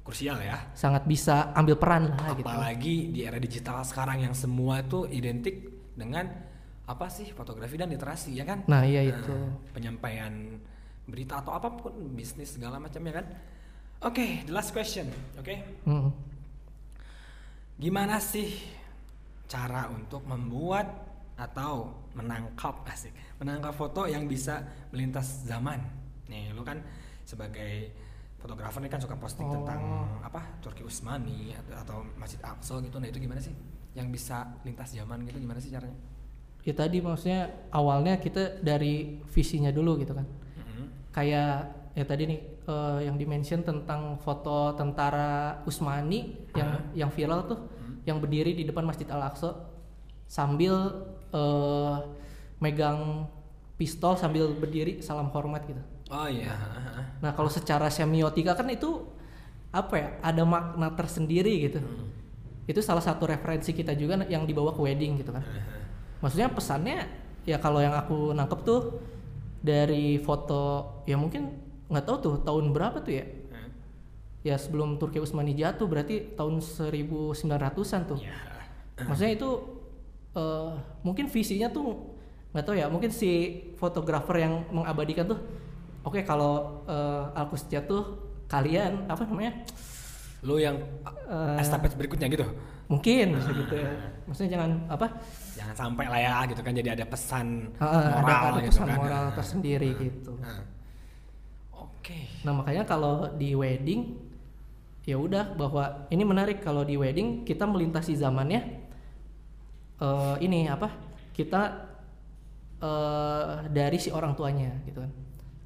krusial 0.06 0.42
ya. 0.42 0.58
sangat 0.74 1.06
bisa 1.06 1.54
ambil 1.54 1.78
peran 1.78 2.10
lah 2.14 2.34
gitu. 2.34 2.46
Apalagi 2.46 3.14
di 3.14 3.20
era 3.22 3.38
digital 3.38 3.82
sekarang 3.86 4.26
yang 4.26 4.34
semua 4.34 4.82
tuh 4.82 5.06
identik 5.06 5.70
dengan 5.94 6.26
apa 6.86 7.06
sih 7.06 7.30
fotografi 7.30 7.78
dan 7.78 7.86
literasi 7.90 8.34
ya 8.34 8.42
kan? 8.42 8.66
Nah 8.66 8.82
iya 8.82 9.06
itu. 9.06 9.34
penyampaian 9.70 10.58
berita 11.06 11.38
atau 11.42 11.54
apa 11.54 11.70
pun 11.78 11.94
bisnis 12.14 12.58
segala 12.58 12.82
macamnya 12.82 13.22
kan. 13.22 13.26
Oke, 14.00 14.42
the 14.48 14.54
last 14.54 14.72
question, 14.72 15.06
oke? 15.36 15.54
Mm. 15.84 16.10
Gimana 17.80 18.20
sih 18.20 18.60
cara 19.48 19.88
untuk 19.88 20.20
membuat 20.28 20.84
atau 21.40 21.88
menangkap 22.12 22.84
asik, 22.84 23.40
menangkap 23.40 23.72
foto 23.72 24.04
yang 24.04 24.28
bisa 24.28 24.60
melintas 24.92 25.48
zaman? 25.48 25.80
Nih, 26.28 26.52
lu 26.52 26.60
kan 26.60 26.76
sebagai 27.24 27.88
fotografer 28.36 28.84
nih 28.84 28.92
kan 28.92 29.00
suka 29.00 29.16
posting 29.16 29.48
Oh. 29.48 29.64
tentang 29.64 29.80
apa 30.20 30.60
Turki 30.60 30.84
Utsmani 30.84 31.56
atau, 31.56 32.04
Masjid 32.20 32.36
Aqsa 32.44 32.84
gitu. 32.84 33.00
Nah, 33.00 33.08
itu 33.08 33.16
gimana 33.16 33.40
sih? 33.40 33.56
Yang 33.96 34.12
bisa 34.12 34.60
lintas 34.60 34.92
zaman 34.92 35.24
gitu 35.24 35.40
gimana 35.40 35.56
sih 35.56 35.72
caranya? 35.72 35.96
Ya 36.60 36.76
tadi 36.76 37.00
maksudnya 37.00 37.48
awalnya 37.72 38.20
kita 38.20 38.60
dari 38.60 39.24
visinya 39.32 39.72
dulu 39.72 39.96
gitu 40.04 40.12
kan. 40.12 40.28
Mm-hmm. 40.28 40.84
Kayak 41.16 41.72
ya 41.96 42.04
tadi 42.04 42.28
nih 42.28 42.59
eh, 42.70 43.10
yang 43.10 43.18
dimention 43.18 43.66
tentang 43.66 44.14
foto 44.22 44.78
tentara 44.78 45.58
Usmani 45.66 46.46
yang 46.54 46.70
yang 46.94 47.10
viral 47.10 47.50
tuh 47.50 47.58
yang 48.06 48.22
berdiri 48.22 48.54
di 48.54 48.62
depan 48.62 48.86
Masjid 48.86 49.10
Al 49.10 49.26
Aqsa 49.26 49.58
sambil 50.30 50.72
eh, 51.34 51.96
megang 52.62 53.26
pistol 53.74 54.14
sambil 54.14 54.52
berdiri 54.54 55.02
salam 55.02 55.32
hormat 55.34 55.66
gitu. 55.66 55.82
Oh 56.12 56.28
iya. 56.28 56.54
Nah 57.22 57.32
kalau 57.32 57.48
secara 57.48 57.88
semiotika 57.88 58.54
kan 58.54 58.68
itu 58.70 59.08
apa 59.70 59.94
ya 59.94 60.08
ada 60.20 60.42
makna 60.42 60.92
tersendiri 60.94 61.70
gitu. 61.70 61.80
Itu 62.66 62.82
salah 62.82 63.02
satu 63.02 63.26
referensi 63.26 63.74
kita 63.74 63.96
juga 63.96 64.20
yang 64.26 64.46
dibawa 64.46 64.74
ke 64.76 64.80
wedding 64.82 65.18
gitu 65.22 65.32
kan. 65.32 65.42
Maksudnya 66.20 66.52
pesannya 66.52 67.08
ya 67.48 67.56
kalau 67.56 67.80
yang 67.80 67.96
aku 67.96 68.36
nangkep 68.36 68.60
tuh 68.62 69.00
dari 69.64 70.20
foto 70.20 70.92
ya 71.08 71.16
mungkin 71.16 71.69
nggak 71.90 72.04
tahu 72.06 72.16
tuh 72.18 72.34
tahun 72.40 72.70
berapa 72.70 73.02
tuh 73.02 73.14
ya. 73.14 73.26
Ya 74.40 74.56
sebelum 74.56 74.96
Turki 74.96 75.20
Utsmani 75.20 75.52
jatuh 75.52 75.84
berarti 75.84 76.32
tahun 76.32 76.64
1900-an 76.64 78.02
tuh. 78.08 78.18
Ya. 78.18 78.32
Maksudnya 79.04 79.32
itu 79.34 79.50
eh, 80.32 80.70
mungkin 81.02 81.26
visinya 81.26 81.68
tuh 81.68 82.16
nggak 82.50 82.64
tahu 82.64 82.74
ya, 82.74 82.86
mungkin 82.88 83.10
si 83.10 83.30
fotografer 83.76 84.42
yang 84.42 84.66
mengabadikan 84.70 85.22
tuh 85.22 85.38
oke 86.02 86.18
kalau 86.24 86.82
uh, 86.82 87.30
Alkus 87.36 87.68
jatuh 87.68 88.16
kalian 88.46 89.06
apa 89.06 89.22
namanya? 89.22 89.60
Lu 90.42 90.56
yang 90.56 90.80
Eh, 91.30 91.62
estafet 91.62 91.94
berikutnya 91.94 92.26
gitu. 92.26 92.42
mungkin 92.90 93.38
bisa 93.38 93.54
gitu 93.54 93.74
ya. 93.76 93.86
Maksudnya 94.26 94.50
jangan 94.58 94.70
apa? 94.90 95.06
Jangan 95.54 95.74
sampai 95.78 96.10
lah 96.10 96.18
ya 96.18 96.34
gitu 96.50 96.58
kan 96.58 96.72
jadi 96.74 96.90
ada 96.90 97.06
pesan 97.06 97.70
ada, 97.78 98.18
moral 98.18 98.42
ada 98.50 98.58
gitu 98.58 98.72
pesan 98.74 98.86
kan. 98.88 98.96
moral 98.98 99.24
tersendiri 99.36 99.90
gitu. 99.94 100.32
Nah. 100.40 100.64
Oke. 102.00 102.18
Nah 102.42 102.52
makanya 102.56 102.82
kalau 102.82 103.28
di 103.36 103.52
wedding 103.52 104.16
ya 105.04 105.16
udah 105.16 105.52
bahwa 105.52 106.08
ini 106.08 106.22
menarik 106.22 106.60
kalau 106.60 106.80
di 106.80 106.96
wedding 106.96 107.44
kita 107.44 107.64
melintasi 107.64 108.16
zamannya 108.16 108.60
eh 110.00 110.34
ini 110.40 110.64
apa 110.66 110.88
kita 111.32 111.60
eh 112.80 113.54
dari 113.68 113.98
si 114.00 114.08
orang 114.08 114.32
tuanya 114.32 114.72
gitu 114.84 115.04
kan 115.04 115.12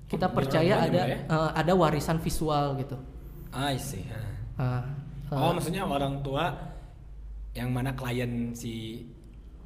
kita 0.04 0.26
Oh, 0.26 0.34
percaya 0.34 0.74
ada 0.82 0.90
tuanya 0.90 1.18
eh, 1.24 1.50
ada 1.54 1.72
warisan 1.74 2.18
visual 2.18 2.74
gitu 2.78 2.96
I 3.54 3.78
see. 3.78 4.02
Nah, 4.58 4.82
eh, 5.30 5.34
Oh, 5.34 5.50
maksudnya 5.50 5.82
orang 5.82 6.22
tua 6.22 6.50
yang 7.54 7.70
mana 7.70 7.94
klien 7.94 8.50
si 8.52 9.06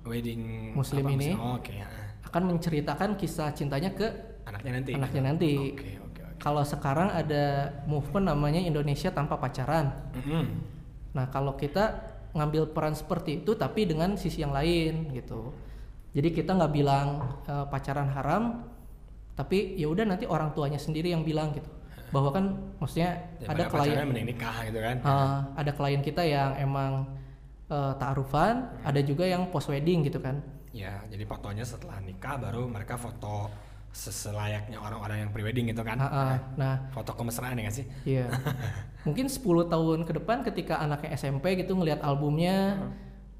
wedding 0.04 0.72
Muslim 0.72 1.04
apa, 1.04 1.12
ini? 1.12 1.28
Oh, 1.33 1.57
Oke. 1.57 1.72
ya. 1.76 1.88
akan 2.24 2.42
menceritakan 2.52 3.16
kisah 3.16 3.52
cintanya 3.52 3.88
ke 3.92 4.04
Anaknya 4.44 4.81
nanti. 4.81 4.92
anaknya 4.92 5.22
nanti 5.24 5.52
oke. 5.72 5.90
Kalau 6.38 6.62
sekarang 6.62 7.11
ada 7.11 7.74
movement 7.85 8.31
namanya 8.31 8.62
Indonesia 8.62 9.11
tanpa 9.11 9.37
pacaran 9.37 9.90
Mm-mm. 10.14 10.46
Nah, 11.09 11.27
kalau 11.33 11.57
kita 11.57 12.14
ngambil 12.37 12.70
peran 12.70 12.92
seperti 12.94 13.42
itu 13.42 13.57
tapi 13.57 13.88
dengan 13.88 14.14
sisi 14.14 14.44
yang 14.44 14.53
lain 14.53 15.11
gitu. 15.16 15.51
Jadi 16.12 16.29
kita 16.31 16.55
nggak 16.55 16.72
bilang 16.72 17.07
eh, 17.48 17.66
pacaran 17.66 18.09
haram, 18.12 18.62
tapi 19.35 19.74
ya 19.81 19.88
udah 19.88 20.05
nanti 20.05 20.29
orang 20.29 20.53
tuanya 20.53 20.77
sendiri 20.79 21.11
yang 21.11 21.24
bilang 21.24 21.51
gitu. 21.57 21.66
Bahwa 22.12 22.31
kan 22.33 22.44
maksudnya 22.79 23.24
ada 23.44 23.66
Daripada 23.66 23.85
klien 23.88 24.09
nikah 24.24 24.57
gitu 24.68 24.79
kan. 24.79 24.96
eh, 25.01 25.38
ada 25.59 25.70
klien 25.74 26.03
kita 26.05 26.22
yang 26.22 26.51
emang 26.61 26.92
eh, 27.72 27.92
ta'arufan, 27.98 28.85
ada 28.85 29.01
juga 29.03 29.24
yang 29.27 29.48
post 29.48 29.72
wedding 29.72 30.05
gitu 30.07 30.20
kan. 30.20 30.38
Ya, 30.70 31.03
jadi 31.09 31.24
fotonya 31.24 31.64
setelah 31.64 31.98
nikah 32.05 32.37
baru 32.38 32.68
mereka 32.68 33.01
foto 33.01 33.48
seselayaknya 33.90 34.79
orang-orang 34.79 35.27
yang 35.27 35.31
prewedding 35.31 35.66
gitu 35.68 35.83
kan. 35.83 35.98
Ah, 35.98 36.07
ah. 36.07 36.37
Nah, 36.55 36.74
Foto 36.92 37.12
kemesraan 37.12 37.57
ya 37.57 37.66
nggak 37.66 37.77
sih? 37.77 37.87
Iya. 38.05 38.27
Mungkin 39.07 39.27
10 39.27 39.42
tahun 39.68 39.98
ke 40.05 40.12
depan 40.20 40.44
ketika 40.44 40.79
anaknya 40.79 41.14
SMP 41.14 41.57
gitu 41.57 41.74
ngelihat 41.74 42.05
albumnya, 42.05 42.88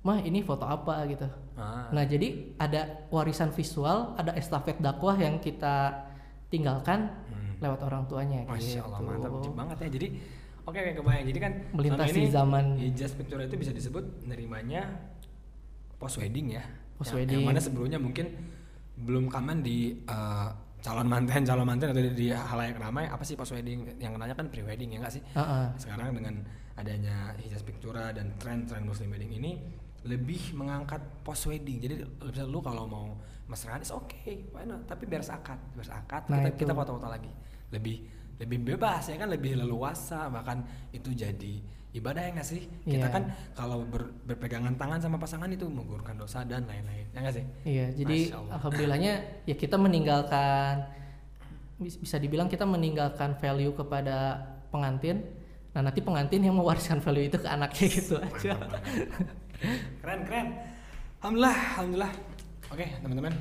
mah 0.01 0.19
ini 0.19 0.41
foto 0.41 0.65
apa 0.65 1.05
gitu. 1.07 1.29
Ah. 1.55 1.91
Nah, 1.91 2.03
jadi 2.03 2.55
ada 2.57 3.07
warisan 3.09 3.53
visual, 3.53 4.17
ada 4.17 4.33
estafet 4.35 4.79
dakwah 4.79 5.15
yang 5.15 5.37
kita 5.37 6.07
tinggalkan 6.49 7.13
Hmm. 7.29 7.61
lewat 7.61 7.81
orang 7.85 8.09
tuanya 8.09 8.41
Masya 8.49 8.81
Allah 8.81 8.99
gitu. 8.99 9.09
mantap 9.11 9.53
banget 9.53 9.77
ya. 9.85 9.89
Jadi 9.93 10.07
oke 10.65 10.79
oke 10.79 10.93
kebayang. 10.97 11.27
Jadi 11.29 11.39
kan 11.39 11.53
Melintasi 11.77 12.17
ini 12.17 12.31
zaman. 12.31 12.65
Hijaz 12.79 13.13
Picture 13.13 13.43
itu 13.43 13.57
bisa 13.59 13.71
disebut 13.71 14.25
nerimanya 14.25 14.97
post 15.99 16.17
wedding 16.17 16.57
ya. 16.57 16.65
Post 16.97 17.13
Yang- 17.13 17.19
wedding. 17.21 17.39
Yang 17.39 17.49
mana 17.53 17.61
sebelumnya 17.61 17.99
mungkin 18.01 18.27
belum 18.99 19.31
kaman 19.31 19.63
di 19.63 19.95
eh, 20.07 20.49
calon 20.79 21.07
manten 21.11 21.43
calon 21.43 21.67
manten 21.67 21.91
atau 21.91 22.03
di, 22.03 22.11
di 22.15 22.27
halayak 22.31 22.79
ramai 22.79 23.11
apa 23.11 23.23
sih 23.27 23.35
post 23.35 23.51
wedding 23.55 23.99
yang 23.99 24.15
kenanya 24.15 24.35
kan 24.35 24.47
pre 24.47 24.63
wedding 24.63 24.95
ya 24.95 24.99
nggak 25.03 25.15
sih? 25.15 25.23
Ah, 25.35 25.43
ah. 25.43 25.67
Sekarang 25.79 26.15
dengan 26.15 26.39
adanya 26.79 27.35
Hijaz 27.43 27.67
Pictura 27.67 28.15
dan 28.15 28.31
tren-tren 28.39 28.87
Muslim 28.87 29.11
wedding 29.11 29.35
ini 29.35 29.59
lebih 30.07 30.55
mengangkat 30.55 31.03
post 31.27 31.51
wedding. 31.51 31.83
Jadi 31.83 31.95
misalnya 32.23 32.47
lu 32.47 32.63
kalau 32.63 32.87
mau 32.87 33.07
mesraan 33.51 33.83
is 33.83 33.91
oke, 33.91 34.07
okay, 34.07 34.47
why 34.55 34.63
not? 34.63 34.87
Tapi 34.87 35.09
biar 35.09 35.25
akad, 35.27 35.59
biar 35.75 35.91
akad 35.91 36.23
Nah, 36.31 36.39
kita 36.39 36.51
itu. 36.55 36.59
kita 36.63 36.73
foto-foto 36.77 37.09
lagi. 37.11 37.33
Lebih 37.75 37.97
lebih 38.39 38.59
bebas 38.65 39.03
ya 39.07 39.17
kan, 39.17 39.29
lebih 39.29 39.59
leluasa 39.59 40.31
bahkan 40.31 40.63
itu 40.91 41.11
jadi 41.11 41.59
ibadah 41.91 42.23
ya 42.23 42.31
nggak 42.33 42.47
sih? 42.47 42.63
Kita 42.85 43.09
Iya. 43.09 43.11
kan 43.11 43.23
kalau 43.53 43.83
ber- 43.83 44.15
berpegangan 44.25 44.75
tangan 44.75 45.01
sama 45.01 45.17
pasangan 45.17 45.49
itu 45.49 45.67
menggugurkan 45.67 46.15
dosa 46.15 46.45
dan 46.45 46.63
lain-lain. 46.65 47.07
Ya 47.11 47.19
nggak 47.19 47.35
sih? 47.35 47.45
Iya, 47.65 47.87
jadi 47.97 48.19
Masya 48.31 48.37
Allah. 48.39 48.53
alhamdulillahnya 48.61 49.13
ya 49.45 49.55
kita 49.55 49.77
meninggalkan 49.77 50.87
bis- 51.77 51.99
bisa 51.99 52.17
dibilang 52.17 52.47
kita 52.47 52.63
meninggalkan 52.63 53.35
value 53.37 53.75
kepada 53.75 54.39
pengantin. 54.71 55.25
Nah, 55.75 55.85
nanti 55.85 56.01
pengantin 56.01 56.43
yang 56.43 56.55
mewariskan 56.55 56.99
value 56.99 57.27
itu 57.27 57.39
ke 57.39 57.47
anaknya 57.47 57.87
gitu 57.91 58.15
aja. 58.19 58.55
keren 59.99 60.21
keren 60.23 60.47
alhamdulillah 61.19 61.57
alhamdulillah 61.75 62.13
oke 62.69 62.87
teman-teman 63.03 63.35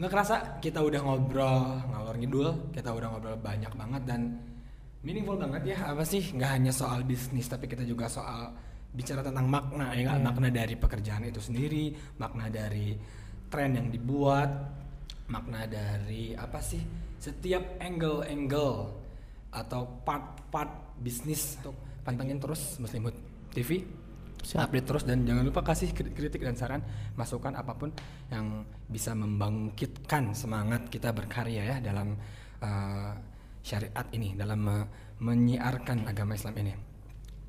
nggak 0.00 0.10
kerasa 0.16 0.36
kita 0.64 0.80
udah 0.80 1.00
ngobrol 1.04 1.76
ngalor 1.92 2.16
ngidul 2.16 2.48
kita 2.72 2.88
udah 2.88 3.12
ngobrol 3.12 3.36
banyak 3.36 3.68
banget 3.76 4.02
dan 4.08 4.32
meaningful 5.04 5.36
banget 5.36 5.76
ya. 5.76 5.92
Apa 5.92 6.04
sih? 6.04 6.32
Nggak 6.32 6.50
hanya 6.56 6.72
soal 6.72 7.04
bisnis 7.04 7.48
tapi 7.48 7.68
kita 7.68 7.84
juga 7.84 8.08
soal 8.08 8.52
bicara 8.90 9.22
tentang 9.22 9.46
makna 9.46 9.94
ya 9.94 10.08
nggak? 10.08 10.18
Iya. 10.18 10.26
makna 10.26 10.48
dari 10.50 10.74
pekerjaan 10.74 11.22
itu 11.28 11.40
sendiri 11.40 11.94
makna 12.18 12.50
dari 12.50 12.96
tren 13.50 13.76
yang 13.76 13.88
dibuat 13.88 14.50
makna 15.30 15.64
dari 15.68 16.34
apa 16.34 16.58
sih? 16.58 16.80
Setiap 17.20 17.78
angle-angle 17.78 18.72
atau 19.52 20.00
part-part 20.02 20.96
bisnis. 20.96 21.60
Untuk 21.60 21.76
pantengin 22.00 22.40
terus 22.40 22.80
Muslimhood 22.80 23.16
TV 23.52 23.84
Siap. 24.40 24.66
update 24.66 24.86
terus 24.88 25.04
dan 25.06 25.22
jangan 25.28 25.44
lupa 25.46 25.60
kasih 25.62 25.92
kri- 25.92 26.10
kritik 26.16 26.42
dan 26.42 26.56
saran 26.56 26.82
masukan 27.14 27.54
apa 27.54 27.76
pun 27.76 27.92
yang 28.32 28.64
bisa 28.88 29.12
membangkitkan 29.14 30.32
semangat 30.32 30.88
kita 30.88 31.12
berkarya 31.12 31.62
ya 31.62 31.76
dalam 31.78 32.16
uh, 32.64 33.12
syariat 33.60 34.06
ini 34.16 34.34
dalam 34.34 34.64
uh, 34.64 34.84
menyiarkan 35.20 36.08
agama 36.08 36.32
Islam 36.32 36.56
ini. 36.56 36.72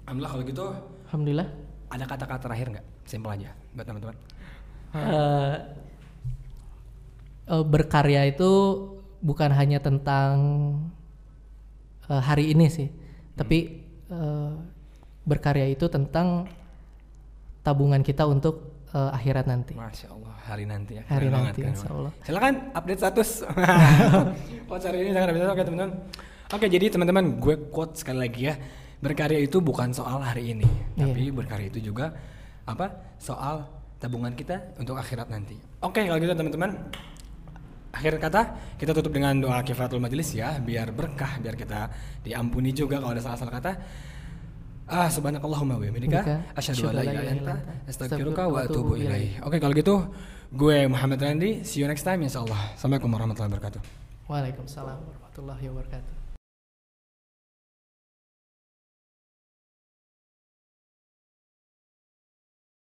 Alhamdulillah 0.03 0.31
kalau 0.35 0.43
gitu 0.43 0.65
Alhamdulillah. 1.07 1.47
ada 1.87 2.03
kata-kata 2.07 2.43
terakhir 2.51 2.67
nggak? 2.75 2.85
Simpel 3.07 3.31
aja 3.39 3.49
buat 3.71 3.85
teman-teman. 3.87 4.17
Eh, 4.91 5.55
eh, 7.47 7.63
berkarya 7.63 8.27
itu 8.27 8.51
bukan 9.23 9.51
hanya 9.55 9.79
tentang 9.79 10.35
eh, 12.11 12.21
hari 12.21 12.51
ini 12.51 12.67
sih, 12.67 12.91
tapi 13.39 13.87
eh, 14.11 14.51
berkarya 15.23 15.71
itu 15.71 15.87
tentang 15.87 16.47
tabungan 17.61 18.01
kita 18.01 18.25
untuk 18.25 18.85
eh, 18.93 19.17
akhirat 19.17 19.45
nanti. 19.49 19.73
Masya 19.77 20.07
Allah 20.11 20.33
hari 20.45 20.65
nanti 20.67 20.97
ya. 20.99 21.03
Hari 21.07 21.27
nanti, 21.29 21.59
insya. 21.63 21.87
Allah. 21.93 22.11
Silakan 22.25 22.53
update 22.73 22.99
status. 22.99 23.29
quotes 24.67 24.85
hari 24.85 24.97
ini 25.05 25.09
sangat 25.13 25.27
update 25.31 25.47
oke 25.47 25.63
teman-teman. 25.63 25.91
Oke 26.51 26.65
jadi 26.67 26.85
teman-teman 26.91 27.25
gue 27.39 27.55
quote 27.71 27.95
sekali 27.95 28.19
lagi 28.19 28.41
ya. 28.51 28.55
Berkarya 29.01 29.41
itu 29.41 29.57
bukan 29.57 29.89
soal 29.97 30.21
hari 30.21 30.53
ini, 30.53 30.67
Iya. 30.93 31.09
tapi 31.09 31.33
berkarya 31.33 31.73
itu 31.73 31.89
juga 31.89 32.13
apa? 32.69 33.17
Soal 33.17 33.65
tabungan 33.97 34.29
kita 34.37 34.77
untuk 34.77 34.93
akhirat 34.93 35.25
nanti. 35.25 35.57
Oke 35.81 36.05
kalau 36.05 36.21
gitu 36.21 36.33
teman-teman. 36.37 36.77
Akhir 37.91 38.15
kata 38.23 38.55
kita 38.79 38.95
tutup 38.95 39.11
dengan 39.11 39.35
doa 39.41 39.59
kifaratul 39.67 39.99
majelis 39.99 40.31
ya 40.31 40.55
biar 40.63 40.95
berkah 40.95 41.43
biar 41.43 41.59
kita 41.59 41.91
diampuni 42.23 42.71
juga 42.71 43.01
kalau 43.03 43.11
ada 43.11 43.19
salah-salah 43.25 43.53
kata. 43.59 43.71
Ah 44.91 45.07
subhanakallahumma 45.07 45.79
wa 45.79 45.81
bihamdika 45.87 46.19
asyhadu 46.51 46.91
an 46.91 46.95
la 46.99 47.03
ilaha 47.07 47.23
illa 47.31 47.31
anta 47.31 47.53
astaghfiruka 47.87 48.43
wa 48.51 48.59
atubu 48.67 48.99
ilaih. 48.99 49.39
Oke 49.47 49.57
kalau 49.63 49.71
gitu 49.71 49.95
gue 50.51 50.77
Muhammad 50.91 51.23
Randi 51.23 51.63
see 51.63 51.79
you 51.79 51.87
next 51.87 52.03
time 52.03 52.19
insyaallah. 52.27 52.75
Assalamualaikum 52.75 53.07
warahmatullahi 53.07 53.55
wabarakatuh. 53.55 53.81
Waalaikumsalam 54.27 54.99
warahmatullahi 54.99 55.63
wabarakatuh. 55.71 56.20